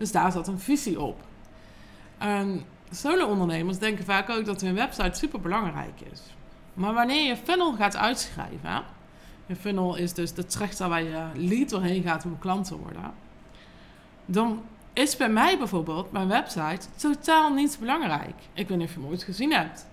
Dus 0.00 0.12
daar 0.12 0.32
zat 0.32 0.48
een 0.48 0.58
visie 0.58 1.00
op. 1.00 1.20
Solo-ondernemers 2.90 3.78
denken 3.78 4.04
vaak 4.04 4.30
ook 4.30 4.44
dat 4.44 4.60
hun 4.60 4.74
website 4.74 5.18
super 5.18 5.40
belangrijk 5.40 6.00
is. 6.12 6.20
Maar 6.74 6.94
wanneer 6.94 7.26
je 7.26 7.36
funnel 7.36 7.74
gaat 7.74 7.96
uitschrijven, 7.96 8.82
je 9.46 9.56
funnel 9.56 9.96
is 9.96 10.12
dus 10.12 10.32
de 10.32 10.46
trechter 10.46 10.88
waar 10.88 11.02
je 11.02 11.24
lead 11.34 11.68
doorheen 11.68 12.02
gaat 12.02 12.24
om 12.24 12.38
klant 12.38 12.66
te 12.66 12.76
worden, 12.76 13.12
dan 14.26 14.62
is 14.92 15.16
bij 15.16 15.28
mij 15.28 15.58
bijvoorbeeld, 15.58 16.12
mijn 16.12 16.28
website, 16.28 16.86
totaal 16.96 17.52
niet 17.52 17.76
belangrijk. 17.80 18.34
Ik 18.52 18.68
weet 18.68 18.78
niet 18.78 18.88
of 18.88 18.94
je 18.94 19.00
hem 19.00 19.08
ooit 19.08 19.22
gezien 19.22 19.52
hebt. 19.52 19.86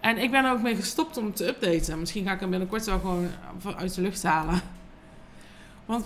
En 0.00 0.18
ik 0.18 0.30
ben 0.30 0.44
er 0.44 0.52
ook 0.52 0.62
mee 0.62 0.76
gestopt 0.76 1.16
om 1.16 1.34
te 1.34 1.46
updaten. 1.46 1.98
Misschien 1.98 2.24
ga 2.24 2.32
ik 2.32 2.40
hem 2.40 2.50
binnenkort 2.50 2.84
wel 2.84 2.98
gewoon 2.98 3.28
uit 3.76 3.94
de 3.94 4.00
lucht 4.00 4.22
halen. 4.22 4.60
Want 5.84 6.04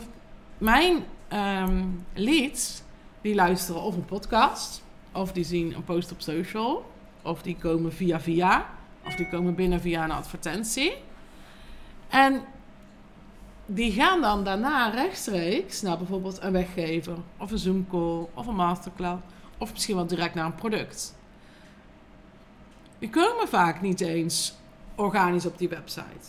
mijn 0.58 1.04
um, 1.32 2.04
leads, 2.14 2.82
die 3.24 3.34
luisteren 3.34 3.82
of 3.82 3.94
een 3.94 4.04
podcast, 4.04 4.82
of 5.12 5.32
die 5.32 5.44
zien 5.44 5.74
een 5.74 5.84
post 5.84 6.12
op 6.12 6.20
social, 6.20 6.90
of 7.22 7.42
die 7.42 7.56
komen 7.56 7.92
via 7.92 8.20
via, 8.20 8.66
of 9.06 9.14
die 9.14 9.28
komen 9.28 9.54
binnen 9.54 9.80
via 9.80 10.04
een 10.04 10.10
advertentie. 10.10 10.92
En 12.08 12.42
die 13.66 13.92
gaan 13.92 14.20
dan 14.20 14.44
daarna 14.44 14.88
rechtstreeks 14.88 15.82
naar 15.82 15.98
bijvoorbeeld 15.98 16.42
een 16.42 16.52
weggever 16.52 17.16
of 17.38 17.50
een 17.50 17.58
Zoom 17.58 17.86
call 17.88 18.26
of 18.34 18.46
een 18.46 18.54
masterclass 18.54 19.22
of 19.58 19.72
misschien 19.72 19.94
wel 19.94 20.06
direct 20.06 20.34
naar 20.34 20.44
een 20.44 20.54
product. 20.54 21.16
Die 22.98 23.10
komen 23.10 23.48
vaak 23.48 23.80
niet 23.80 24.00
eens 24.00 24.54
organisch 24.94 25.46
op 25.46 25.58
die 25.58 25.68
website. 25.68 26.28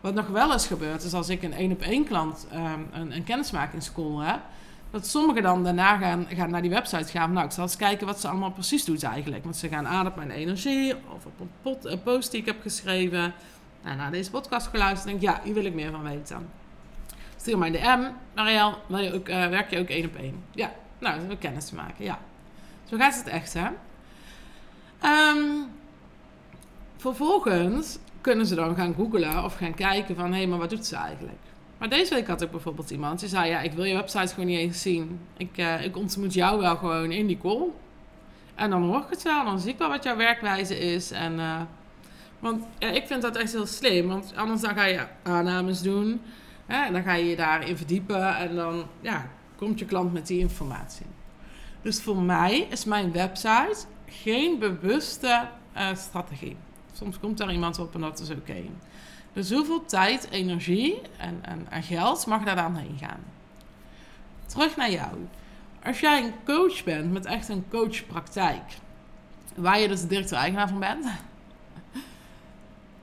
Wat 0.00 0.14
nog 0.14 0.26
wel 0.26 0.52
eens 0.52 0.66
gebeurt 0.66 1.02
is 1.02 1.12
als 1.14 1.28
ik 1.28 1.42
een 1.42 1.52
één 1.52 1.72
op 1.72 1.80
één 1.80 2.04
klant 2.04 2.46
um, 2.54 2.88
een, 2.92 3.16
een 3.16 3.24
kennismakingscall 3.24 4.26
heb, 4.26 4.40
dat 4.94 5.06
sommigen 5.06 5.42
dan 5.42 5.64
daarna 5.64 5.96
gaan, 5.96 6.26
gaan 6.28 6.50
naar 6.50 6.62
die 6.62 6.70
website 6.70 7.10
gaan. 7.10 7.32
Nou, 7.32 7.46
ik 7.46 7.52
zal 7.52 7.62
eens 7.62 7.76
kijken 7.76 8.06
wat 8.06 8.20
ze 8.20 8.28
allemaal 8.28 8.50
precies 8.50 8.84
doet 8.84 9.02
eigenlijk. 9.02 9.44
Want 9.44 9.56
ze 9.56 9.68
gaan 9.68 9.86
aan 9.86 10.06
op 10.06 10.16
mijn 10.16 10.30
energie 10.30 10.94
of 10.94 11.26
op 11.26 11.40
een, 11.40 11.50
pot, 11.62 12.02
post 12.04 12.30
die 12.30 12.40
ik 12.40 12.46
heb 12.46 12.60
geschreven. 12.62 13.34
Nou, 13.82 13.96
naar 13.96 14.10
deze 14.10 14.30
podcast 14.30 14.66
geluisterd 14.66 15.10
denk 15.10 15.20
ja, 15.20 15.40
hier 15.44 15.54
wil 15.54 15.64
ik 15.64 15.74
meer 15.74 15.90
van 15.90 16.02
weten. 16.02 16.48
Stuur 17.36 17.58
mij 17.58 17.70
de 17.70 17.78
DM. 17.78 18.10
Marielle, 18.34 18.74
wil 18.86 18.98
je 18.98 19.14
ook, 19.14 19.28
uh, 19.28 19.48
werk 19.48 19.70
je 19.70 19.78
ook 19.78 19.88
één 19.88 20.06
op 20.06 20.16
één? 20.16 20.44
Ja, 20.50 20.72
nou, 20.98 21.28
we 21.28 21.36
kennis 21.36 21.70
maken, 21.70 22.04
ja. 22.04 22.18
Zo 22.84 22.96
gaat 22.96 23.16
het 23.16 23.26
echt, 23.26 23.54
hè? 23.54 23.68
Um, 25.30 25.66
vervolgens 26.96 27.98
kunnen 28.20 28.46
ze 28.46 28.54
dan 28.54 28.74
gaan 28.74 28.94
googlen 28.94 29.44
of 29.44 29.56
gaan 29.56 29.74
kijken 29.74 30.16
van... 30.16 30.32
hé, 30.32 30.36
hey, 30.36 30.46
maar 30.46 30.58
wat 30.58 30.70
doet 30.70 30.86
ze 30.86 30.96
eigenlijk? 30.96 31.38
Maar 31.84 31.98
deze 31.98 32.14
week 32.14 32.26
had 32.26 32.42
ik 32.42 32.50
bijvoorbeeld 32.50 32.90
iemand 32.90 33.20
die 33.20 33.28
zei... 33.28 33.50
ja, 33.50 33.60
ik 33.60 33.72
wil 33.72 33.84
je 33.84 33.94
website 33.94 34.34
gewoon 34.34 34.48
niet 34.48 34.58
eens 34.58 34.82
zien. 34.82 35.20
Ik, 35.36 35.58
uh, 35.58 35.84
ik 35.84 35.96
ontmoet 35.96 36.34
jou 36.34 36.60
wel 36.60 36.76
gewoon 36.76 37.12
in 37.12 37.26
die 37.26 37.38
call. 37.38 37.66
En 38.54 38.70
dan 38.70 38.82
hoor 38.82 39.00
ik 39.00 39.10
het 39.10 39.22
wel. 39.22 39.44
Dan 39.44 39.60
zie 39.60 39.72
ik 39.72 39.78
wel 39.78 39.88
wat 39.88 40.04
jouw 40.04 40.16
werkwijze 40.16 40.78
is. 40.78 41.10
En, 41.10 41.32
uh, 41.38 41.60
want 42.38 42.64
ja, 42.78 42.88
ik 42.88 43.06
vind 43.06 43.22
dat 43.22 43.36
echt 43.36 43.52
heel 43.52 43.66
slim. 43.66 44.08
Want 44.08 44.32
anders 44.36 44.60
dan 44.60 44.74
ga 44.74 44.84
je 44.84 45.06
aannames 45.22 45.82
doen. 45.82 46.20
Hè, 46.66 46.84
en 46.84 46.92
dan 46.92 47.02
ga 47.02 47.12
je 47.12 47.24
je 47.24 47.36
daarin 47.36 47.76
verdiepen. 47.76 48.36
En 48.36 48.54
dan 48.54 48.86
ja, 49.00 49.30
komt 49.56 49.78
je 49.78 49.84
klant 49.84 50.12
met 50.12 50.26
die 50.26 50.38
informatie. 50.38 51.06
Dus 51.82 52.02
voor 52.02 52.22
mij 52.22 52.66
is 52.70 52.84
mijn 52.84 53.12
website 53.12 53.76
geen 54.06 54.58
bewuste 54.58 55.48
uh, 55.76 55.94
strategie. 55.94 56.56
Soms 56.92 57.18
komt 57.18 57.38
daar 57.38 57.52
iemand 57.52 57.78
op 57.78 57.94
en 57.94 58.00
dat 58.00 58.20
is 58.20 58.30
oké. 58.30 58.62
Dus 59.34 59.50
hoeveel 59.50 59.84
tijd, 59.84 60.28
energie 60.30 61.00
en, 61.16 61.42
en, 61.70 61.82
geld 61.82 62.26
mag 62.26 62.44
daar 62.44 62.56
dan 62.56 62.76
heen 62.76 62.96
gaan? 63.00 63.20
Terug 64.46 64.76
naar 64.76 64.90
jou. 64.90 65.26
Als 65.84 66.00
jij 66.00 66.24
een 66.24 66.34
coach 66.44 66.84
bent 66.84 67.12
met 67.12 67.26
echt 67.26 67.48
een 67.48 67.64
coachpraktijk, 67.70 68.62
waar 69.54 69.78
je 69.78 69.88
dus 69.88 70.00
de 70.00 70.06
directeur-eigenaar 70.06 70.68
van 70.68 70.78
bent, 70.78 71.06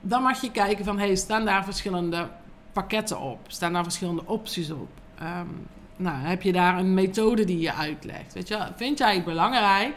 dan 0.00 0.22
mag 0.22 0.40
je 0.40 0.50
kijken 0.50 0.84
van, 0.84 0.98
hey, 0.98 1.14
staan 1.14 1.44
daar 1.44 1.64
verschillende 1.64 2.28
pakketten 2.72 3.20
op? 3.20 3.38
Staan 3.46 3.72
daar 3.72 3.82
verschillende 3.82 4.26
opties 4.26 4.70
op? 4.70 4.88
Um, 5.22 5.66
nou, 5.96 6.16
heb 6.16 6.42
je 6.42 6.52
daar 6.52 6.78
een 6.78 6.94
methode 6.94 7.44
die 7.44 7.58
je 7.58 7.74
uitlegt? 7.74 8.32
Weet 8.32 8.48
je, 8.48 8.66
vind 8.76 8.98
jij 8.98 9.14
het 9.14 9.24
belangrijk 9.24 9.94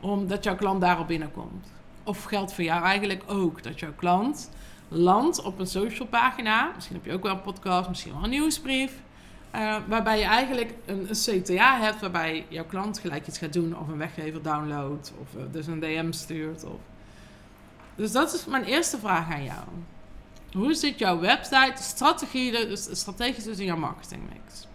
omdat 0.00 0.44
jouw 0.44 0.56
klant 0.56 0.80
daarop 0.80 1.06
binnenkomt? 1.06 1.66
Of 2.04 2.24
geldt 2.24 2.52
voor 2.52 2.64
jou 2.64 2.84
eigenlijk 2.84 3.22
ook 3.26 3.62
dat 3.62 3.80
jouw 3.80 3.92
klant 3.96 4.50
landt 4.88 5.42
op 5.42 5.58
een 5.58 5.66
social 5.66 6.08
pagina? 6.08 6.72
Misschien 6.74 6.96
heb 6.96 7.04
je 7.04 7.12
ook 7.12 7.22
wel 7.22 7.32
een 7.32 7.42
podcast, 7.42 7.88
misschien 7.88 8.12
wel 8.12 8.24
een 8.24 8.30
nieuwsbrief. 8.30 8.92
Uh, 9.54 9.76
waarbij 9.86 10.18
je 10.18 10.24
eigenlijk 10.24 10.74
een, 10.84 11.06
CTA 11.06 11.80
hebt 11.80 12.00
waarbij 12.00 12.46
jouw 12.48 12.64
klant 12.64 12.98
gelijk 12.98 13.26
iets 13.26 13.38
gaat 13.38 13.52
doen 13.52 13.78
of 13.78 13.88
een 13.88 13.98
weggever 13.98 14.42
downloadt 14.42 15.12
of 15.20 15.34
uh, 15.36 15.42
dus 15.52 15.66
een 15.66 15.80
DM 15.80 16.12
stuurt. 16.12 16.64
Of... 16.64 16.80
Dus 17.94 18.12
dat 18.12 18.34
is 18.34 18.44
mijn 18.44 18.64
eerste 18.64 18.98
vraag 18.98 19.32
aan 19.32 19.44
jou. 19.44 19.64
Hoe 20.52 20.74
zit 20.74 20.98
jouw 20.98 21.18
website, 21.18 21.82
strategie, 21.82 22.50
dus 22.50 22.88
strategisch 22.92 23.44
dus 23.44 23.58
in 23.58 23.64
jouw 23.64 23.76
marketingmix? 23.76 24.66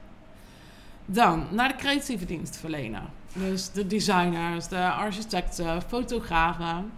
Dan 1.06 1.48
naar 1.52 1.68
de 1.68 1.76
creatieve 1.76 2.26
dienstverlener. 2.26 3.10
Dus 3.34 3.72
de 3.72 3.88
designers, 3.88 4.68
de 4.68 4.92
architecten, 4.92 5.82
fotografen. 5.82 6.92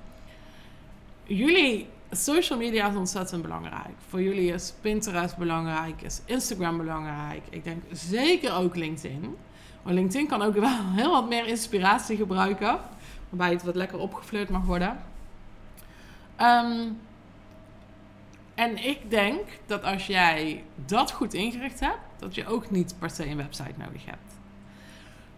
Jullie 1.24 1.88
social 2.16 2.60
media 2.60 2.90
is 2.90 2.96
ontzettend 2.96 3.42
belangrijk. 3.42 3.94
Voor 4.10 4.22
jullie 4.22 4.54
is 4.54 4.74
Pinterest 4.82 5.38
belangrijk, 5.38 6.02
is 6.02 6.22
Instagram 6.26 6.78
belangrijk. 6.78 7.42
Ik 7.50 7.64
denk 7.64 7.84
zeker 7.92 8.54
ook 8.54 8.76
LinkedIn. 8.76 9.36
Maar 9.84 9.94
LinkedIn 9.94 10.28
kan 10.28 10.42
ook 10.42 10.54
wel 10.54 10.78
heel 10.96 11.12
wat 11.12 11.28
meer 11.28 11.48
inspiratie 11.48 12.18
gebruiken. 12.18 12.80
Waarbij 13.30 13.50
het 13.50 13.64
wat 13.64 13.76
lekker 13.76 14.00
opgefleurd 14.00 14.50
mag 14.50 14.66
worden. 14.66 15.00
Um, 16.42 17.00
en 18.56 18.86
ik 18.86 19.10
denk 19.10 19.42
dat 19.66 19.84
als 19.84 20.08
jij 20.08 20.64
dat 20.86 21.12
goed 21.12 21.34
ingericht 21.34 21.80
hebt, 21.80 22.00
dat 22.18 22.36
je 22.36 22.48
ook 22.48 22.72
niet 22.72 22.96
per 23.00 23.10
se 23.10 23.28
een 23.28 23.38
website 23.38 23.74
nodig 23.78 24.06
hebt. 24.06 24.34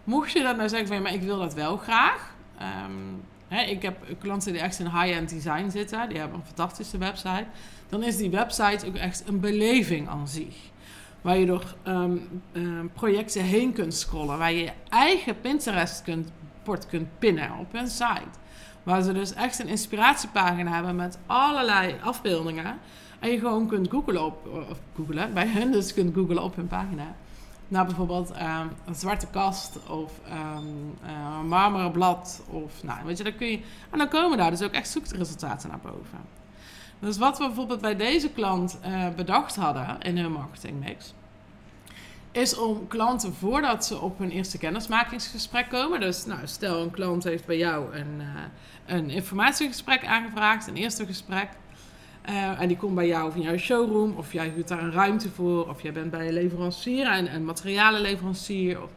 Mocht 0.04 0.32
je 0.32 0.42
dat 0.42 0.56
nou 0.56 0.68
zeggen 0.68 0.88
van, 0.88 1.02
maar 1.02 1.14
ik 1.14 1.22
wil 1.22 1.38
dat 1.38 1.54
wel 1.54 1.76
graag. 1.76 2.34
Um, 2.86 3.22
hè, 3.48 3.62
ik 3.62 3.82
heb 3.82 3.96
klanten 4.18 4.52
die 4.52 4.60
echt 4.60 4.78
in 4.78 4.86
high-end 4.86 5.28
design 5.28 5.70
zitten, 5.70 6.08
die 6.08 6.18
hebben 6.18 6.38
een 6.38 6.46
fantastische 6.46 6.98
website. 6.98 7.46
Dan 7.88 8.02
is 8.02 8.16
die 8.16 8.30
website 8.30 8.86
ook 8.86 8.94
echt 8.94 9.22
een 9.26 9.40
beleving 9.40 10.08
aan 10.08 10.28
zich. 10.28 10.54
Waar 11.20 11.38
je 11.38 11.46
door 11.46 11.74
um, 11.86 12.42
um, 12.52 12.90
projecten 12.94 13.42
heen 13.42 13.72
kunt 13.72 13.94
scrollen, 13.94 14.38
waar 14.38 14.52
je 14.52 14.64
je 14.64 14.72
eigen 14.88 15.40
Pinterest 15.40 16.02
kunt, 16.02 16.28
kunt 16.88 17.18
pinnen 17.18 17.58
op 17.58 17.72
hun 17.72 17.88
site. 17.88 18.38
Waar 18.82 19.02
ze 19.02 19.12
dus 19.12 19.34
echt 19.34 19.58
een 19.58 19.68
inspiratiepagina 19.68 20.74
hebben 20.74 20.96
met 20.96 21.18
allerlei 21.26 21.94
afbeeldingen. 22.02 22.78
En 23.18 23.30
je 23.30 23.38
gewoon 23.38 23.66
kunt 23.66 23.90
googlen 23.90 24.24
op, 24.24 24.46
of 24.70 24.78
bij 25.32 25.46
hen 25.46 25.72
dus 25.72 25.94
kunt 25.94 26.14
googlen 26.14 26.42
op 26.42 26.56
hun 26.56 26.66
pagina. 26.66 27.14
Nou, 27.68 27.86
bijvoorbeeld 27.86 28.30
um, 28.30 28.70
een 28.84 28.94
zwarte 28.94 29.26
kast 29.26 29.78
of 29.88 30.12
um, 30.28 30.96
uh, 31.04 31.38
een 31.40 31.48
marmeren 31.48 31.92
blad. 31.92 32.42
Of, 32.50 32.82
nou, 32.82 32.98
weet 33.04 33.18
je, 33.18 33.24
dan 33.24 33.36
kun 33.36 33.50
je, 33.50 33.60
en 33.90 33.98
dan 33.98 34.08
komen 34.08 34.38
daar 34.38 34.50
dus 34.50 34.62
ook 34.62 34.72
echt 34.72 34.88
zoekresultaten 34.88 35.68
naar 35.68 35.80
boven. 35.82 36.18
Dus 36.98 37.18
wat 37.18 37.38
we 37.38 37.46
bijvoorbeeld 37.46 37.80
bij 37.80 37.96
deze 37.96 38.30
klant 38.30 38.78
uh, 38.86 39.08
bedacht 39.16 39.56
hadden 39.56 40.00
in 40.00 40.18
hun 40.18 40.32
marketingmix, 40.32 41.14
is 42.32 42.58
om 42.58 42.86
klanten 42.88 43.34
voordat 43.34 43.84
ze 43.84 44.00
op 44.00 44.18
hun 44.18 44.30
eerste 44.30 44.58
kennismakingsgesprek 44.58 45.68
komen. 45.68 46.00
Dus 46.00 46.24
nou, 46.24 46.40
stel 46.44 46.82
een 46.82 46.90
klant 46.90 47.24
heeft 47.24 47.46
bij 47.46 47.56
jou 47.56 47.94
een, 47.94 48.20
uh, 48.20 48.26
een 48.86 49.10
informatiegesprek 49.10 50.06
aangevraagd, 50.06 50.66
een 50.66 50.76
eerste 50.76 51.06
gesprek. 51.06 51.48
Uh, 52.28 52.60
en 52.60 52.68
die 52.68 52.76
komt 52.76 52.94
bij 52.94 53.06
jou 53.06 53.28
of 53.28 53.34
in 53.34 53.42
jouw 53.42 53.56
showroom, 53.56 54.14
of 54.16 54.32
jij 54.32 54.48
huurt 54.48 54.68
daar 54.68 54.82
een 54.82 54.92
ruimte 54.92 55.30
voor, 55.30 55.68
of 55.68 55.82
jij 55.82 55.92
bent 55.92 56.10
bij 56.10 56.26
een 56.26 56.32
leverancier, 56.32 57.06
en 57.06 57.34
een 57.34 57.44
materialenleverancier. 57.44 58.82
Of... 58.82 58.90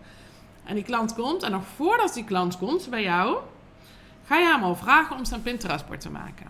En 0.63 0.75
die 0.75 0.83
klant 0.83 1.13
komt, 1.13 1.43
en 1.43 1.51
nog 1.51 1.63
voordat 1.75 2.13
die 2.13 2.23
klant 2.23 2.57
komt 2.57 2.89
bij 2.89 3.03
jou, 3.03 3.37
ga 4.25 4.37
je 4.37 4.45
hem 4.45 4.63
al 4.63 4.75
vragen 4.75 5.17
om 5.17 5.25
zijn 5.25 5.41
Pinterest-bord 5.41 6.01
te 6.01 6.09
maken. 6.09 6.47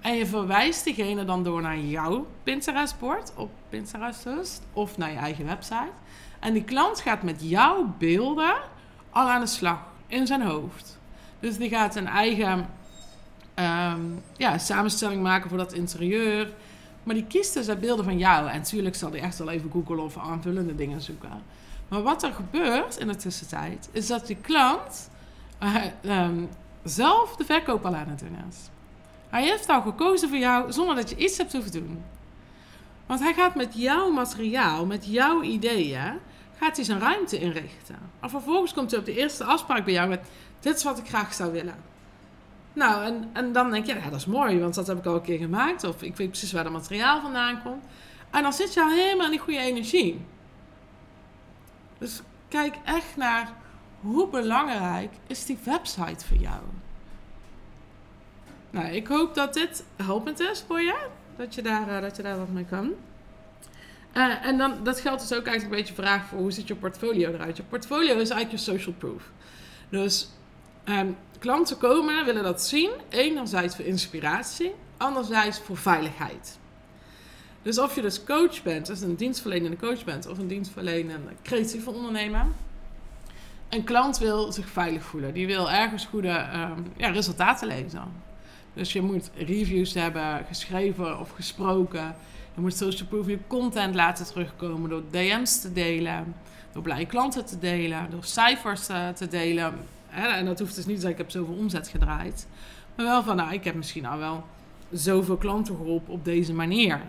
En 0.00 0.14
je 0.14 0.26
verwijst 0.26 0.84
diegene 0.84 1.24
dan 1.24 1.42
door 1.42 1.62
naar 1.62 1.78
jouw 1.78 2.26
Pinterest-bord 2.42 3.32
op 3.36 3.50
Pinterest 3.68 4.62
of 4.72 4.96
naar 4.96 5.10
je 5.10 5.16
eigen 5.16 5.46
website. 5.46 5.90
En 6.38 6.52
die 6.52 6.64
klant 6.64 7.00
gaat 7.00 7.22
met 7.22 7.40
jouw 7.40 7.94
beelden 7.98 8.54
al 9.10 9.28
aan 9.28 9.40
de 9.40 9.46
slag 9.46 9.78
in 10.06 10.26
zijn 10.26 10.42
hoofd. 10.42 10.98
Dus 11.40 11.56
die 11.56 11.68
gaat 11.68 11.92
zijn 11.92 12.06
eigen 12.06 12.66
um, 13.58 14.22
ja, 14.36 14.58
samenstelling 14.58 15.22
maken 15.22 15.48
voor 15.48 15.58
dat 15.58 15.72
interieur. 15.72 16.48
Maar 17.02 17.14
die 17.14 17.26
kiest 17.26 17.54
dus 17.54 17.68
uit 17.68 17.80
beelden 17.80 18.04
van 18.04 18.18
jou. 18.18 18.48
En 18.48 18.56
natuurlijk 18.56 18.96
zal 18.96 19.10
hij 19.10 19.20
echt 19.20 19.38
wel 19.38 19.50
even 19.50 19.70
googlen 19.70 19.98
of 19.98 20.18
aanvullende 20.18 20.74
dingen 20.74 21.00
zoeken. 21.00 21.42
Maar 21.88 22.02
wat 22.02 22.22
er 22.22 22.32
gebeurt 22.32 22.96
in 22.96 23.06
de 23.06 23.16
tussentijd, 23.16 23.88
is 23.92 24.06
dat 24.06 24.26
die 24.26 24.36
klant 24.36 25.10
uh, 25.62 26.24
um, 26.24 26.48
zelf 26.84 27.36
de 27.36 27.44
verkoop 27.44 27.86
al 27.86 27.94
aan 27.94 28.08
het 28.08 28.18
doen 28.18 28.36
is. 28.48 28.56
Hij 29.28 29.42
heeft 29.42 29.68
al 29.68 29.82
gekozen 29.82 30.28
voor 30.28 30.38
jou 30.38 30.72
zonder 30.72 30.94
dat 30.94 31.10
je 31.10 31.16
iets 31.16 31.38
hebt 31.38 31.52
hoeven 31.52 31.72
doen. 31.72 32.02
Want 33.06 33.20
hij 33.20 33.34
gaat 33.34 33.54
met 33.54 33.74
jouw 33.76 34.10
materiaal, 34.10 34.86
met 34.86 35.06
jouw 35.06 35.42
ideeën, 35.42 36.18
gaat 36.58 36.76
hij 36.76 36.84
zijn 36.84 37.00
ruimte 37.00 37.38
inrichten. 37.38 37.98
En 38.20 38.30
vervolgens 38.30 38.72
komt 38.72 38.90
hij 38.90 39.00
op 39.00 39.06
de 39.06 39.16
eerste 39.16 39.44
afspraak 39.44 39.84
bij 39.84 39.94
jou 39.94 40.08
met: 40.08 40.20
Dit 40.60 40.76
is 40.76 40.82
wat 40.82 40.98
ik 40.98 41.08
graag 41.08 41.34
zou 41.34 41.52
willen. 41.52 41.74
Nou, 42.72 43.04
en, 43.04 43.30
en 43.32 43.52
dan 43.52 43.70
denk 43.70 43.86
je, 43.86 43.94
ja, 43.94 44.10
dat 44.10 44.18
is 44.18 44.26
mooi, 44.26 44.60
want 44.60 44.74
dat 44.74 44.86
heb 44.86 44.98
ik 44.98 45.06
al 45.06 45.14
een 45.14 45.22
keer 45.22 45.38
gemaakt. 45.38 45.84
Of 45.84 46.02
ik 46.02 46.16
weet 46.16 46.28
precies 46.28 46.52
waar 46.52 46.64
het 46.64 46.72
materiaal 46.72 47.20
vandaan 47.20 47.62
komt. 47.62 47.84
En 48.30 48.42
dan 48.42 48.52
zit 48.52 48.74
je 48.74 48.80
al 48.80 48.90
helemaal 48.90 49.24
in 49.24 49.30
die 49.30 49.40
goede 49.40 49.58
energie. 49.58 50.24
Dus 51.98 52.22
kijk 52.48 52.74
echt 52.84 53.16
naar 53.16 53.52
hoe 54.00 54.28
belangrijk 54.28 55.12
is 55.26 55.44
die 55.44 55.58
website 55.64 56.26
voor 56.26 56.36
jou. 56.36 56.62
Nou, 58.70 58.86
ik 58.86 59.06
hoop 59.06 59.34
dat 59.34 59.54
dit 59.54 59.84
helpend 59.96 60.40
is 60.40 60.64
voor 60.66 60.80
je. 60.80 61.06
Dat 61.36 61.54
je 61.54 61.62
daar, 61.62 61.88
uh, 61.88 62.00
dat 62.00 62.16
je 62.16 62.22
daar 62.22 62.38
wat 62.38 62.48
mee 62.48 62.64
kan. 62.64 62.92
Uh, 64.14 64.46
en 64.46 64.58
dan, 64.58 64.74
dat 64.82 65.00
geldt 65.00 65.28
dus 65.28 65.38
ook 65.38 65.46
eigenlijk 65.46 65.74
een 65.74 65.84
beetje 65.84 66.02
vraag 66.02 66.26
voor 66.26 66.38
hoe 66.38 66.52
ziet 66.52 66.68
je 66.68 66.74
portfolio 66.74 67.32
eruit. 67.32 67.56
Je 67.56 67.62
portfolio 67.62 68.12
is 68.12 68.30
eigenlijk 68.30 68.50
je 68.50 68.56
social 68.56 68.94
proof. 68.94 69.30
Dus 69.88 70.28
um, 70.84 71.16
klanten 71.38 71.78
komen, 71.78 72.24
willen 72.24 72.42
dat 72.42 72.62
zien. 72.62 72.90
Enerzijds 73.08 73.76
voor 73.76 73.84
inspiratie, 73.84 74.72
anderzijds 74.96 75.60
voor 75.60 75.76
veiligheid. 75.76 76.58
Dus 77.62 77.78
of 77.78 77.94
je 77.94 78.00
dus 78.00 78.24
coach 78.24 78.62
bent, 78.62 78.86
dus 78.86 79.00
een 79.00 79.16
dienstverlenende 79.16 79.76
coach 79.76 80.04
bent 80.04 80.26
of 80.26 80.38
een 80.38 80.46
dienstverlenende 80.46 81.30
creatieve 81.42 81.90
ondernemer. 81.90 82.46
Een 83.68 83.84
klant 83.84 84.18
wil 84.18 84.52
zich 84.52 84.68
veilig 84.68 85.02
voelen. 85.02 85.34
Die 85.34 85.46
wil 85.46 85.70
ergens 85.70 86.04
goede 86.04 86.46
um, 86.54 86.92
ja, 86.96 87.08
resultaten 87.08 87.66
lezen. 87.66 88.02
Dus 88.74 88.92
je 88.92 89.02
moet 89.02 89.30
reviews 89.34 89.94
hebben, 89.94 90.44
geschreven 90.48 91.20
of 91.20 91.30
gesproken. 91.30 92.16
Je 92.54 92.60
moet 92.60 92.76
social 92.76 93.08
proof 93.08 93.26
je 93.26 93.38
content 93.46 93.94
laten 93.94 94.26
terugkomen 94.26 94.90
door 94.90 95.02
DM's 95.10 95.60
te 95.60 95.72
delen, 95.72 96.34
door 96.72 96.82
blije 96.82 97.06
klanten 97.06 97.44
te 97.44 97.58
delen, 97.58 98.10
door 98.10 98.24
cijfers 98.24 98.88
uh, 98.88 99.08
te 99.08 99.28
delen 99.28 99.74
en 100.26 100.44
dat 100.44 100.58
hoeft 100.58 100.74
dus 100.74 100.86
niet 100.86 101.00
zeggen, 101.00 101.10
ik 101.10 101.18
heb 101.18 101.30
zoveel 101.30 101.54
omzet 101.54 101.88
gedraaid. 101.88 102.46
Maar 102.96 103.06
wel 103.06 103.22
van, 103.22 103.36
nou, 103.36 103.52
ik 103.52 103.64
heb 103.64 103.74
misschien 103.74 104.06
al 104.06 104.18
wel 104.18 104.44
zoveel 104.90 105.36
klanten 105.36 105.76
geholpen 105.76 106.12
op 106.12 106.24
deze 106.24 106.54
manier. 106.54 107.00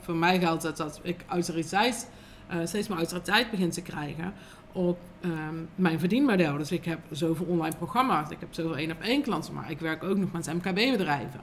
Voor 0.00 0.14
mij 0.14 0.38
geldt 0.38 0.62
het 0.62 0.76
dat 0.76 1.00
ik 1.02 1.24
autoriteit, 1.26 2.10
uh, 2.52 2.56
steeds 2.64 2.88
meer 2.88 2.98
autoriteit 2.98 3.50
begin 3.50 3.70
te 3.70 3.82
krijgen 3.82 4.32
op 4.72 4.98
um, 5.24 5.68
mijn 5.74 5.98
verdienmodel. 5.98 6.56
Dus 6.56 6.72
ik 6.72 6.84
heb 6.84 6.98
zoveel 7.10 7.46
online 7.46 7.76
programma's, 7.76 8.30
ik 8.30 8.40
heb 8.40 8.54
zoveel 8.54 8.76
één 8.76 8.90
op 8.90 9.00
één 9.00 9.22
klanten, 9.22 9.54
maar 9.54 9.70
ik 9.70 9.78
werk 9.78 10.04
ook 10.04 10.16
nog 10.16 10.32
met 10.32 10.52
MKB-bedrijven. 10.54 11.40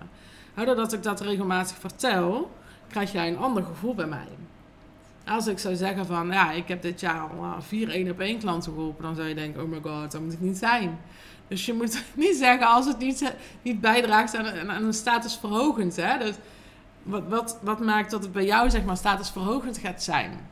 doordat 0.56 0.94
ik 0.94 1.04
dat 1.04 1.22
regelmatig 1.22 1.78
vertel, 1.78 2.52
krijg 2.88 3.12
jij 3.12 3.28
een 3.28 3.38
ander 3.38 3.64
gevoel 3.64 3.96
bij 3.96 4.08
mij. 4.08 4.28
Als 5.26 5.48
ik 5.48 5.60
zou 5.60 5.76
zeggen 5.76 6.06
van, 6.06 6.28
ja, 6.28 6.52
ik 6.52 6.68
heb 6.68 6.82
dit 6.82 7.00
jaar 7.00 7.20
al 7.20 7.44
uh, 7.44 7.54
vier 7.60 7.90
één 7.90 8.12
op 8.12 8.20
één 8.20 8.40
klanten 8.40 8.74
geholpen, 8.74 9.04
dan 9.04 9.16
zou 9.16 9.28
je 9.28 9.36
denken, 9.36 9.64
oh 9.64 9.70
my 9.70 9.80
god, 9.82 10.12
dat 10.12 10.22
moet 10.22 10.32
het 10.32 10.42
niet 10.42 10.58
zijn. 10.58 11.00
Dus 11.48 11.66
je 11.66 11.74
moet 11.74 12.04
niet 12.14 12.36
zeggen 12.36 12.68
als 12.68 12.86
het 12.86 12.98
niet, 12.98 13.34
niet 13.62 13.82
bijdraagt 13.82 14.36
aan, 14.36 14.70
aan 14.72 14.84
een 14.84 14.94
statusverhogend. 14.94 15.96
Hè? 15.96 16.18
Dus 16.18 16.36
wat, 17.04 17.24
wat, 17.28 17.58
wat 17.62 17.80
maakt 17.80 18.12
dat 18.12 18.24
het 18.24 18.32
bij 18.32 18.46
jou 18.46 18.70
zeg 18.70 18.84
maar 18.84 18.98
statusverhogend 18.98 19.78
gaat 19.78 20.04
zijn? 20.04 20.48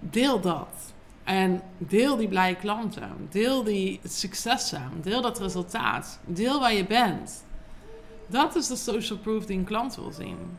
Deel 0.00 0.40
dat. 0.40 0.92
En 1.24 1.62
deel 1.78 2.16
die 2.16 2.28
blije 2.28 2.56
klanten. 2.56 3.28
Deel 3.30 3.64
die 3.64 4.00
successen. 4.04 4.90
Deel 5.02 5.22
dat 5.22 5.40
resultaat. 5.40 6.18
Deel 6.24 6.60
waar 6.60 6.74
je 6.74 6.86
bent. 6.86 7.44
Dat 8.26 8.56
is 8.56 8.66
de 8.66 8.76
social 8.76 9.18
proof 9.18 9.46
die 9.46 9.58
een 9.58 9.64
klant 9.64 9.96
wil 9.96 10.12
zien. 10.12 10.58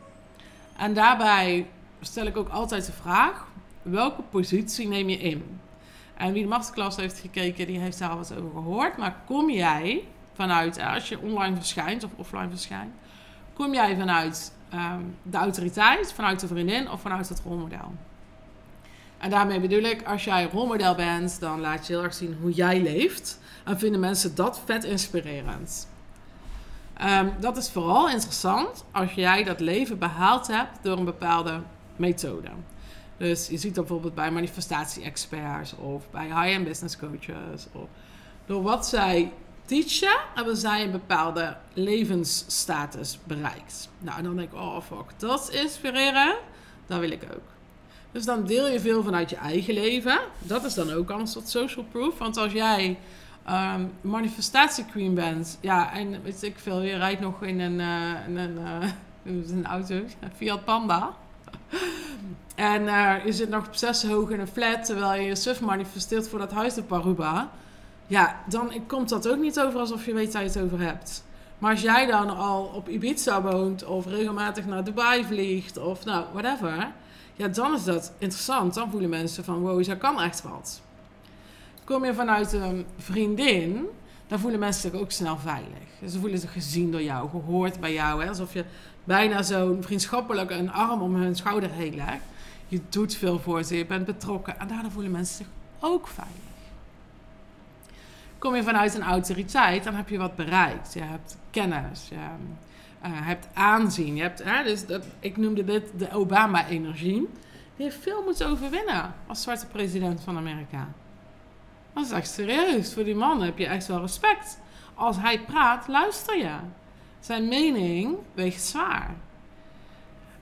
En 0.76 0.94
daarbij 0.94 1.66
stel 2.00 2.26
ik 2.26 2.36
ook 2.36 2.48
altijd 2.48 2.86
de 2.86 2.92
vraag: 2.92 3.46
welke 3.82 4.22
positie 4.22 4.88
neem 4.88 5.08
je 5.08 5.18
in? 5.18 5.60
En 6.16 6.32
wie 6.32 6.42
de 6.42 6.48
masterclass 6.48 6.96
heeft 6.96 7.18
gekeken, 7.18 7.66
die 7.66 7.78
heeft 7.78 7.98
daar 7.98 8.10
al 8.10 8.16
wat 8.16 8.34
over 8.36 8.50
gehoord. 8.50 8.96
Maar 8.96 9.16
kom 9.26 9.50
jij 9.50 10.04
vanuit, 10.34 10.76
eh, 10.76 10.94
als 10.94 11.08
je 11.08 11.20
online 11.20 11.56
verschijnt 11.56 12.04
of 12.04 12.10
offline 12.16 12.48
verschijnt, 12.48 12.94
kom 13.52 13.74
jij 13.74 13.96
vanuit 13.96 14.52
ehm, 14.70 15.00
de 15.22 15.36
autoriteit, 15.36 16.12
vanuit 16.12 16.40
de 16.40 16.46
vriendin 16.46 16.90
of 16.90 17.00
vanuit 17.00 17.28
het 17.28 17.42
rolmodel? 17.44 17.92
En 19.18 19.30
daarmee 19.30 19.60
bedoel 19.60 19.82
ik, 19.82 20.02
als 20.02 20.24
jij 20.24 20.48
rolmodel 20.52 20.94
bent, 20.94 21.40
dan 21.40 21.60
laat 21.60 21.86
je 21.86 21.92
heel 21.92 22.02
erg 22.02 22.14
zien 22.14 22.38
hoe 22.40 22.52
jij 22.52 22.80
leeft. 22.82 23.40
En 23.64 23.78
vinden 23.78 24.00
mensen 24.00 24.34
dat 24.34 24.60
vet 24.64 24.84
inspirerend. 24.84 25.88
Ehm, 26.94 27.28
dat 27.40 27.56
is 27.56 27.70
vooral 27.70 28.10
interessant 28.10 28.84
als 28.92 29.12
jij 29.12 29.44
dat 29.44 29.60
leven 29.60 29.98
behaald 29.98 30.46
hebt 30.46 30.78
door 30.82 30.98
een 30.98 31.04
bepaalde 31.04 31.60
methode. 32.00 32.48
Dus 33.16 33.48
je 33.48 33.56
ziet 33.56 33.74
dat 33.74 33.84
bijvoorbeeld 33.84 34.14
bij 34.14 34.30
manifestatie-experts 34.30 35.76
of 35.76 36.10
bij 36.10 36.26
high-end 36.26 36.64
business 36.64 36.96
coaches. 36.96 37.66
Of 37.72 37.88
door 38.46 38.62
wat 38.62 38.86
zij 38.86 39.32
teachen, 39.64 40.16
hebben 40.34 40.56
zij 40.56 40.84
een 40.84 40.90
bepaalde 40.90 41.56
levensstatus 41.72 43.18
bereikt. 43.24 43.88
Nou, 43.98 44.22
dan 44.22 44.36
denk 44.36 44.52
ik, 44.52 44.58
oh 44.58 44.80
fuck, 44.80 45.04
dat 45.16 45.50
is 45.50 45.60
inspireren. 45.60 46.36
Dat 46.86 47.00
wil 47.00 47.10
ik 47.10 47.22
ook. 47.34 47.48
Dus 48.12 48.24
dan 48.24 48.46
deel 48.46 48.68
je 48.68 48.80
veel 48.80 49.02
vanuit 49.02 49.30
je 49.30 49.36
eigen 49.36 49.74
leven. 49.74 50.18
Dat 50.38 50.64
is 50.64 50.74
dan 50.74 50.90
ook 50.90 51.10
al 51.10 51.20
een 51.20 51.26
soort 51.26 51.48
social 51.48 51.84
proof. 51.84 52.18
Want 52.18 52.36
als 52.36 52.52
jij 52.52 52.98
um, 53.50 53.92
manifestatie 54.00 54.84
queen 54.84 55.14
bent, 55.14 55.58
ja, 55.60 55.92
en 55.92 56.22
weet 56.22 56.42
ik 56.42 56.58
veel, 56.58 56.80
je 56.80 56.96
rijdt 56.96 57.20
nog 57.20 57.42
in 57.42 57.60
een, 57.60 57.80
in 58.26 58.36
een, 58.36 58.58
in 59.22 59.44
een 59.48 59.66
auto, 59.66 60.00
Fiat 60.36 60.64
Panda. 60.64 61.16
En 62.54 62.82
uh, 62.82 63.24
je 63.24 63.32
zit 63.32 63.48
nog 63.48 63.66
op 63.66 63.74
zes 63.74 64.02
hoog 64.02 64.30
in 64.30 64.40
een 64.40 64.46
flat, 64.48 64.84
terwijl 64.84 65.20
je 65.20 65.26
je 65.26 65.36
suf 65.36 65.60
manifesteert 65.60 66.28
voor 66.28 66.38
dat 66.38 66.50
huis 66.50 66.74
de 66.74 66.82
Paruba. 66.82 67.50
Ja, 68.06 68.40
dan 68.46 68.72
komt 68.86 69.08
dat 69.08 69.28
ook 69.28 69.38
niet 69.38 69.60
over 69.60 69.80
alsof 69.80 70.06
je 70.06 70.14
weet 70.14 70.32
waar 70.32 70.42
je 70.42 70.48
het 70.48 70.60
over 70.60 70.80
hebt. 70.80 71.24
Maar 71.58 71.70
als 71.70 71.80
jij 71.80 72.06
dan 72.06 72.36
al 72.36 72.64
op 72.74 72.88
Ibiza 72.88 73.42
woont, 73.42 73.84
of 73.84 74.06
regelmatig 74.06 74.66
naar 74.66 74.84
Dubai 74.84 75.24
vliegt, 75.24 75.78
of 75.78 76.04
nou, 76.04 76.24
whatever. 76.32 76.92
Ja, 77.34 77.48
dan 77.48 77.74
is 77.74 77.84
dat 77.84 78.12
interessant. 78.18 78.74
Dan 78.74 78.90
voelen 78.90 79.10
mensen 79.10 79.44
van, 79.44 79.60
wow, 79.60 79.84
zo 79.84 79.94
kan 79.96 80.20
echt 80.20 80.42
wat. 80.42 80.80
Kom 81.84 82.04
je 82.04 82.14
vanuit 82.14 82.52
een 82.52 82.86
vriendin, 82.96 83.88
dan 84.30 84.38
voelen 84.38 84.60
mensen 84.60 84.90
zich 84.90 85.00
ook 85.00 85.10
snel 85.10 85.38
veilig. 85.38 86.10
Ze 86.10 86.18
voelen 86.18 86.38
zich 86.38 86.52
gezien 86.52 86.90
door 86.90 87.02
jou, 87.02 87.28
gehoord 87.30 87.80
bij 87.80 87.92
jou. 87.92 88.22
Hè? 88.22 88.28
Alsof 88.28 88.52
je 88.52 88.64
bijna 89.04 89.42
zo'n 89.42 89.82
vriendschappelijk 89.82 90.50
een 90.50 90.72
arm 90.72 91.02
om 91.02 91.14
hun 91.14 91.36
schouder 91.36 91.70
heen 91.70 91.94
legt. 91.94 92.22
Je 92.68 92.80
doet 92.88 93.14
veel 93.14 93.38
voor 93.38 93.62
ze, 93.62 93.76
je 93.76 93.86
bent 93.86 94.06
betrokken. 94.06 94.60
En 94.60 94.68
daardoor 94.68 94.90
voelen 94.90 95.10
mensen 95.10 95.36
zich 95.36 95.46
ook 95.80 96.06
veilig. 96.06 96.36
Kom 98.38 98.54
je 98.54 98.62
vanuit 98.62 98.94
een 98.94 99.02
autoriteit, 99.02 99.84
dan 99.84 99.94
heb 99.94 100.08
je 100.08 100.18
wat 100.18 100.36
bereikt. 100.36 100.92
Je 100.92 101.02
hebt 101.02 101.36
kennis, 101.50 102.08
je 102.08 102.14
uh, 102.14 102.20
hebt 103.02 103.48
aanzien. 103.52 104.16
Je 104.16 104.22
hebt, 104.22 104.44
hè, 104.44 104.62
dus 104.62 104.86
dat, 104.86 105.04
ik 105.20 105.36
noemde 105.36 105.64
dit 105.64 105.98
de 105.98 106.12
Obama-energie. 106.12 107.28
Die 107.76 107.88
heeft 107.88 108.02
veel 108.02 108.22
moeten 108.22 108.48
overwinnen 108.48 109.14
als 109.26 109.42
zwarte 109.42 109.66
president 109.66 110.20
van 110.20 110.36
Amerika. 110.36 110.88
Dat 112.00 112.08
is 112.08 112.14
echt 112.14 112.30
serieus. 112.30 112.94
Voor 112.94 113.04
die 113.04 113.14
man 113.14 113.42
heb 113.42 113.58
je 113.58 113.66
echt 113.66 113.86
wel 113.86 114.00
respect. 114.00 114.58
Als 114.94 115.16
hij 115.16 115.40
praat, 115.40 115.88
luister 115.88 116.38
je. 116.38 116.54
Zijn 117.20 117.48
mening 117.48 118.16
weegt 118.34 118.62
zwaar. 118.62 119.14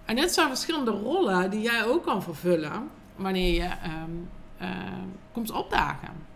En 0.05 0.16
dit 0.16 0.33
zijn 0.33 0.49
verschillende 0.49 0.90
rollen 0.90 1.51
die 1.51 1.61
jij 1.61 1.85
ook 1.85 2.05
kan 2.05 2.23
vervullen 2.23 2.90
wanneer 3.16 3.55
je 3.55 3.71
um, 4.05 4.29
uh, 4.62 4.68
komt 5.33 5.51
opdagen. 5.51 6.27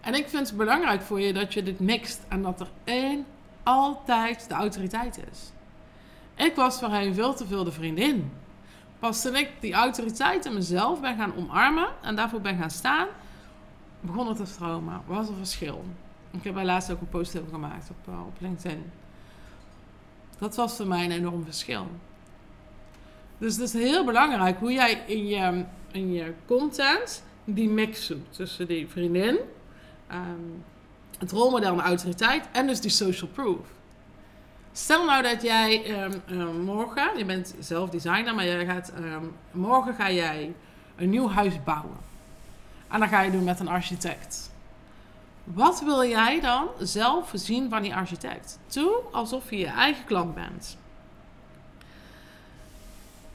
En 0.00 0.14
ik 0.14 0.28
vind 0.28 0.48
het 0.48 0.56
belangrijk 0.56 1.02
voor 1.02 1.20
je 1.20 1.32
dat 1.32 1.54
je 1.54 1.62
dit 1.62 1.80
mixt 1.80 2.20
en 2.28 2.42
dat 2.42 2.60
er 2.60 2.68
één 2.84 3.26
altijd 3.62 4.48
de 4.48 4.54
autoriteit 4.54 5.20
is. 5.30 5.52
Ik 6.34 6.54
was 6.54 6.78
voorheen 6.78 7.14
veel 7.14 7.34
te 7.34 7.46
veel 7.46 7.64
de 7.64 7.72
vriendin. 7.72 8.32
Pas 8.98 9.22
toen 9.22 9.36
ik 9.36 9.50
die 9.60 9.74
autoriteit 9.74 10.44
in 10.44 10.54
mezelf 10.54 11.00
ben 11.00 11.16
gaan 11.16 11.36
omarmen 11.36 11.88
en 12.02 12.16
daarvoor 12.16 12.40
ben 12.40 12.58
gaan 12.58 12.70
staan, 12.70 13.06
begon 14.06 14.28
het 14.28 14.36
te 14.36 14.46
stromen. 14.46 15.02
Was 15.06 15.28
een 15.28 15.36
verschil. 15.36 15.84
Ik 16.30 16.44
heb 16.44 16.54
laatst 16.62 16.90
ook 16.90 17.00
een 17.00 17.08
post 17.08 17.38
over 17.38 17.50
gemaakt 17.50 17.90
op, 17.90 18.12
uh, 18.12 18.20
op 18.26 18.36
LinkedIn. 18.38 18.84
Dat 20.38 20.56
was 20.56 20.76
voor 20.76 20.86
mij 20.86 21.04
een 21.04 21.10
enorm 21.10 21.44
verschil. 21.44 21.86
Dus 23.38 23.56
het 23.56 23.62
is 23.62 23.72
heel 23.72 24.04
belangrijk 24.04 24.58
hoe 24.58 24.72
jij 24.72 25.02
in 25.06 25.26
je, 25.26 25.64
in 25.90 26.12
je 26.12 26.32
content 26.46 27.22
die 27.44 27.68
mix 27.68 28.06
zoekt 28.06 28.36
tussen 28.36 28.66
die 28.66 28.88
vriendin, 28.88 29.38
um, 30.12 30.64
het 31.18 31.32
rolmodel 31.32 31.70
en 31.70 31.76
de 31.76 31.82
autoriteit 31.82 32.48
en 32.52 32.66
dus 32.66 32.80
die 32.80 32.90
social 32.90 33.30
proof. 33.30 33.66
Stel 34.72 35.04
nou 35.04 35.22
dat 35.22 35.42
jij 35.42 36.02
um, 36.04 36.22
um, 36.30 36.60
morgen, 36.60 37.18
je 37.18 37.24
bent 37.24 37.54
zelf 37.58 37.90
designer, 37.90 38.34
maar 38.34 38.44
je 38.44 38.66
gaat, 38.66 38.92
morgen 39.50 39.94
ga 39.94 40.10
jij 40.10 40.54
een 40.96 41.10
nieuw 41.10 41.28
huis 41.28 41.62
bouwen. 41.64 41.96
En 42.88 43.00
dan 43.00 43.08
ga 43.08 43.20
je 43.20 43.30
doen 43.30 43.44
met 43.44 43.60
een 43.60 43.68
architect. 43.68 44.50
Wat 45.44 45.80
wil 45.80 46.04
jij 46.04 46.40
dan 46.40 46.68
zelf 46.78 47.30
zien 47.34 47.70
van 47.70 47.82
die 47.82 47.94
architect? 47.94 48.58
Doe 48.68 48.96
alsof 49.12 49.50
je 49.50 49.58
je 49.58 49.66
eigen 49.66 50.04
klant 50.04 50.34
bent. 50.34 50.76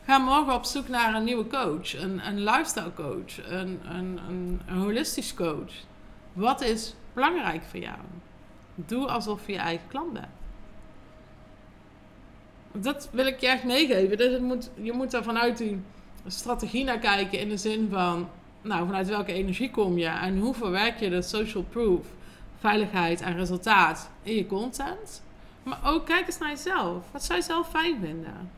Ga 0.05 0.17
morgen 0.17 0.53
op 0.53 0.65
zoek 0.65 0.87
naar 0.87 1.15
een 1.15 1.23
nieuwe 1.23 1.47
coach, 1.47 2.01
een, 2.01 2.27
een 2.27 2.43
lifestyle 2.43 2.93
coach, 2.93 3.49
een, 3.49 3.79
een, 3.85 4.19
een, 4.27 4.77
holistisch 4.77 5.33
coach. 5.33 5.71
Wat 6.33 6.61
is 6.61 6.93
belangrijk 7.13 7.63
voor 7.63 7.79
jou? 7.79 7.97
Doe 8.75 9.07
alsof 9.07 9.45
je 9.45 9.51
je 9.51 9.59
eigen 9.59 9.87
klant 9.87 10.13
bent. 10.13 10.27
Dat 12.71 13.09
wil 13.11 13.25
ik 13.25 13.39
je 13.39 13.47
echt 13.47 13.63
meegeven. 13.63 14.17
Dus 14.17 14.31
het 14.31 14.41
moet, 14.41 14.69
je 14.81 14.93
moet 14.93 15.11
daar 15.11 15.23
vanuit 15.23 15.57
die 15.57 15.81
strategie 16.27 16.83
naar 16.83 16.99
kijken 16.99 17.39
in 17.39 17.49
de 17.49 17.57
zin 17.57 17.89
van 17.91 18.29
nou, 18.61 18.85
vanuit 18.85 19.07
welke 19.07 19.33
energie 19.33 19.71
kom 19.71 19.97
je 19.97 20.07
en 20.07 20.39
hoe 20.39 20.53
verwerk 20.53 20.99
je 20.99 21.09
de 21.09 21.21
social 21.21 21.63
proof, 21.63 22.05
veiligheid 22.59 23.21
en 23.21 23.35
resultaat 23.35 24.09
in 24.23 24.35
je 24.35 24.47
content. 24.47 25.23
Maar 25.63 25.79
ook 25.83 26.05
kijk 26.05 26.27
eens 26.27 26.37
naar 26.37 26.49
jezelf. 26.49 27.05
Wat 27.11 27.23
zou 27.23 27.39
je 27.39 27.45
zelf 27.45 27.69
fijn 27.69 27.99
vinden? 28.01 28.51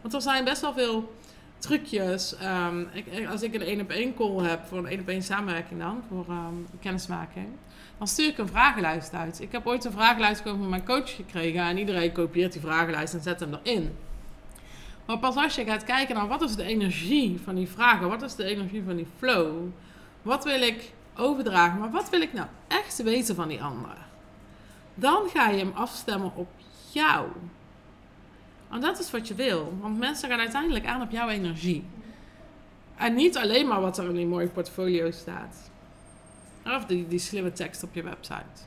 Want 0.00 0.14
er 0.14 0.22
zijn 0.22 0.44
best 0.44 0.60
wel 0.60 0.72
veel 0.72 1.14
trucjes. 1.58 2.34
Um, 2.42 2.88
ik, 2.92 3.26
als 3.30 3.42
ik 3.42 3.54
een 3.54 3.62
één 3.62 3.80
op 3.80 3.90
één 3.90 4.14
call 4.14 4.42
heb 4.42 4.66
voor 4.66 4.78
een 4.78 4.86
één 4.86 5.00
op 5.00 5.08
één 5.08 5.22
samenwerking 5.22 5.80
dan, 5.80 6.02
voor 6.08 6.24
um, 6.28 6.66
kennismaking, 6.80 7.48
dan 7.98 8.06
stuur 8.06 8.28
ik 8.28 8.38
een 8.38 8.48
vragenlijst 8.48 9.12
uit. 9.14 9.40
Ik 9.40 9.52
heb 9.52 9.66
ooit 9.66 9.84
een 9.84 9.92
vragenlijst 9.92 10.40
van 10.40 10.68
mijn 10.68 10.84
coach 10.84 11.14
gekregen 11.14 11.60
en 11.62 11.78
iedereen 11.78 12.12
kopieert 12.12 12.52
die 12.52 12.60
vragenlijst 12.60 13.14
en 13.14 13.22
zet 13.22 13.40
hem 13.40 13.58
erin. 13.62 13.96
Maar 15.10 15.18
pas 15.18 15.36
als 15.36 15.54
je 15.54 15.64
gaat 15.64 15.84
kijken 15.84 16.14
naar 16.14 16.28
wat 16.28 16.42
is 16.42 16.56
de 16.56 16.62
energie 16.62 17.40
van 17.44 17.54
die 17.54 17.68
vragen, 17.68 18.08
wat 18.08 18.22
is 18.22 18.34
de 18.34 18.44
energie 18.44 18.82
van 18.82 18.96
die 18.96 19.06
flow, 19.18 19.68
wat 20.22 20.44
wil 20.44 20.62
ik 20.62 20.92
overdragen, 21.16 21.78
maar 21.78 21.90
wat 21.90 22.10
wil 22.10 22.20
ik 22.20 22.32
nou 22.32 22.46
echt 22.68 23.02
weten 23.02 23.34
van 23.34 23.48
die 23.48 23.62
ander, 23.62 23.96
dan 24.94 25.28
ga 25.28 25.48
je 25.48 25.58
hem 25.58 25.72
afstemmen 25.74 26.32
op 26.34 26.48
jou. 26.92 27.28
En 28.70 28.80
dat 28.80 28.98
is 28.98 29.10
wat 29.10 29.28
je 29.28 29.34
wil, 29.34 29.76
want 29.80 29.98
mensen 29.98 30.28
gaan 30.28 30.38
uiteindelijk 30.38 30.86
aan 30.86 31.02
op 31.02 31.10
jouw 31.10 31.28
energie. 31.28 31.84
En 32.96 33.14
niet 33.14 33.36
alleen 33.36 33.66
maar 33.68 33.80
wat 33.80 33.98
er 33.98 34.08
in 34.08 34.14
die 34.14 34.26
mooie 34.26 34.48
portfolio 34.48 35.10
staat. 35.10 35.70
Of 36.64 36.84
die, 36.86 37.08
die 37.08 37.18
slimme 37.18 37.52
tekst 37.52 37.82
op 37.82 37.94
je 37.94 38.02
website. 38.02 38.60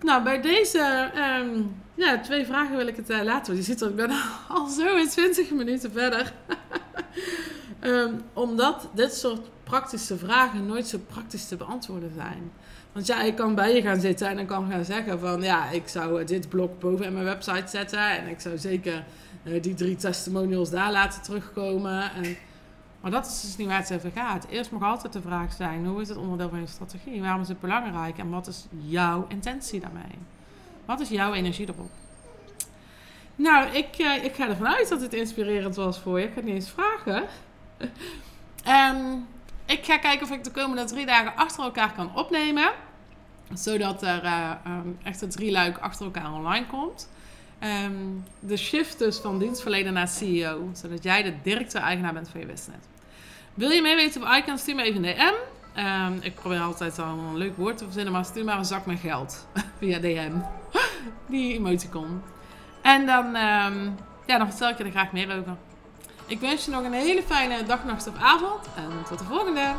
Nou, 0.00 0.22
bij 0.22 0.40
deze 0.40 1.10
um, 1.40 1.76
ja, 1.94 2.20
twee 2.20 2.46
vragen 2.46 2.76
wil 2.76 2.86
ik 2.86 2.96
het 2.96 3.10
uh, 3.10 3.22
laten. 3.22 3.56
Je 3.56 3.62
ziet 3.62 3.80
er, 3.80 3.88
ik 3.88 3.96
ben 3.96 4.10
al 4.48 4.68
zo 4.68 4.96
in 4.96 5.08
20 5.08 5.50
minuten 5.50 5.92
verder. 5.92 6.32
um, 7.80 8.22
omdat 8.32 8.88
dit 8.94 9.14
soort 9.14 9.40
praktische 9.64 10.16
vragen 10.16 10.66
nooit 10.66 10.86
zo 10.86 10.98
praktisch 11.06 11.48
te 11.48 11.56
beantwoorden 11.56 12.12
zijn. 12.16 12.52
Want 12.92 13.06
ja, 13.06 13.22
ik 13.22 13.34
kan 13.34 13.54
bij 13.54 13.74
je 13.74 13.82
gaan 13.82 14.00
zitten 14.00 14.28
en 14.28 14.36
dan 14.36 14.46
kan 14.46 14.70
gaan 14.70 14.84
zeggen 14.84 15.20
van 15.20 15.42
ja, 15.42 15.70
ik 15.70 15.88
zou 15.88 16.24
dit 16.24 16.48
blok 16.48 16.80
boven 16.80 17.04
in 17.04 17.12
mijn 17.12 17.24
website 17.24 17.68
zetten 17.68 18.10
en 18.18 18.28
ik 18.28 18.40
zou 18.40 18.58
zeker 18.58 19.04
uh, 19.44 19.62
die 19.62 19.74
drie 19.74 19.96
testimonials 19.96 20.70
daar 20.70 20.92
laten 20.92 21.22
terugkomen. 21.22 22.12
En, 22.12 22.36
maar 23.00 23.10
dat 23.10 23.26
is 23.26 23.40
dus 23.40 23.56
niet 23.56 23.68
waar 23.68 23.78
het 23.78 23.92
over 23.92 24.10
gaat. 24.10 24.46
Eerst 24.46 24.70
mag 24.70 24.82
altijd 24.82 25.12
de 25.12 25.20
vraag 25.20 25.52
zijn: 25.52 25.86
hoe 25.86 26.00
is 26.00 26.08
het 26.08 26.18
onderdeel 26.18 26.48
van 26.48 26.60
je 26.60 26.66
strategie? 26.66 27.20
Waarom 27.20 27.40
is 27.40 27.48
het 27.48 27.60
belangrijk 27.60 28.18
en 28.18 28.30
wat 28.30 28.46
is 28.46 28.66
jouw 28.70 29.24
intentie 29.28 29.80
daarmee? 29.80 30.18
Wat 30.84 31.00
is 31.00 31.08
jouw 31.08 31.32
energie 31.32 31.68
erop? 31.68 31.90
Nou, 33.36 33.66
ik, 33.66 33.98
uh, 33.98 34.24
ik 34.24 34.34
ga 34.34 34.48
ervan 34.48 34.68
uit 34.68 34.88
dat 34.88 35.00
het 35.00 35.14
inspirerend 35.14 35.76
was 35.76 35.98
voor 35.98 36.18
je. 36.18 36.24
Ik 36.24 36.30
ga 36.30 36.36
het 36.36 36.44
niet 36.44 36.54
eens 36.54 36.70
vragen. 36.70 37.24
en 38.84 39.26
ik 39.66 39.84
ga 39.84 39.98
kijken 39.98 40.26
of 40.26 40.32
ik 40.32 40.44
de 40.44 40.50
komende 40.50 40.84
drie 40.84 41.06
dagen 41.06 41.36
achter 41.36 41.64
elkaar 41.64 41.92
kan 41.92 42.14
opnemen. 42.14 42.70
Zodat 43.54 44.02
er 44.02 44.24
uh, 44.24 44.50
um, 44.66 44.98
echt 45.02 45.22
een 45.22 45.30
drie 45.30 45.50
luik 45.50 45.78
achter 45.78 46.04
elkaar 46.04 46.32
online 46.32 46.66
komt. 46.66 47.08
Um, 47.66 48.24
de 48.40 48.56
shift 48.56 48.98
dus 48.98 49.18
van 49.18 49.38
dienstverlener 49.38 49.92
naar 49.92 50.08
CEO. 50.08 50.70
Zodat 50.72 51.02
jij 51.02 51.22
de 51.22 51.32
directeur-eigenaar 51.42 52.12
bent 52.12 52.28
van 52.28 52.40
je 52.40 52.46
business. 52.46 52.86
Wil 53.54 53.70
je 53.70 53.82
meeweten 53.82 54.22
op 54.22 54.28
Icon? 54.28 54.58
Stuur 54.58 54.74
me 54.74 54.82
even 54.82 55.04
een 55.04 55.14
DM. 55.14 55.34
Um, 55.80 56.18
ik 56.22 56.34
probeer 56.34 56.60
altijd 56.60 56.98
al 56.98 57.06
een 57.06 57.36
leuk 57.36 57.56
woord 57.56 57.78
te 57.78 57.84
verzinnen, 57.84 58.12
maar 58.12 58.24
stuur 58.24 58.44
maar 58.44 58.58
een 58.58 58.64
zak 58.64 58.86
met 58.86 59.00
geld 59.00 59.46
via 59.78 59.98
DM. 59.98 60.32
Die 61.28 61.54
emoticon. 61.54 62.22
En 62.82 63.06
dan, 63.06 63.26
um, 63.26 63.94
ja, 64.26 64.38
dan 64.38 64.48
vertel 64.48 64.68
ik 64.68 64.78
je 64.78 64.84
er 64.84 64.90
graag 64.90 65.12
meer 65.12 65.38
over. 65.38 65.56
Ik 66.26 66.40
wens 66.40 66.64
je 66.64 66.70
nog 66.70 66.84
een 66.84 66.92
hele 66.92 67.22
fijne 67.22 67.64
dag, 67.64 67.84
nacht 67.84 68.08
of 68.08 68.16
avond. 68.18 68.66
En 68.76 68.90
tot 69.08 69.18
de 69.18 69.24
volgende! 69.24 69.74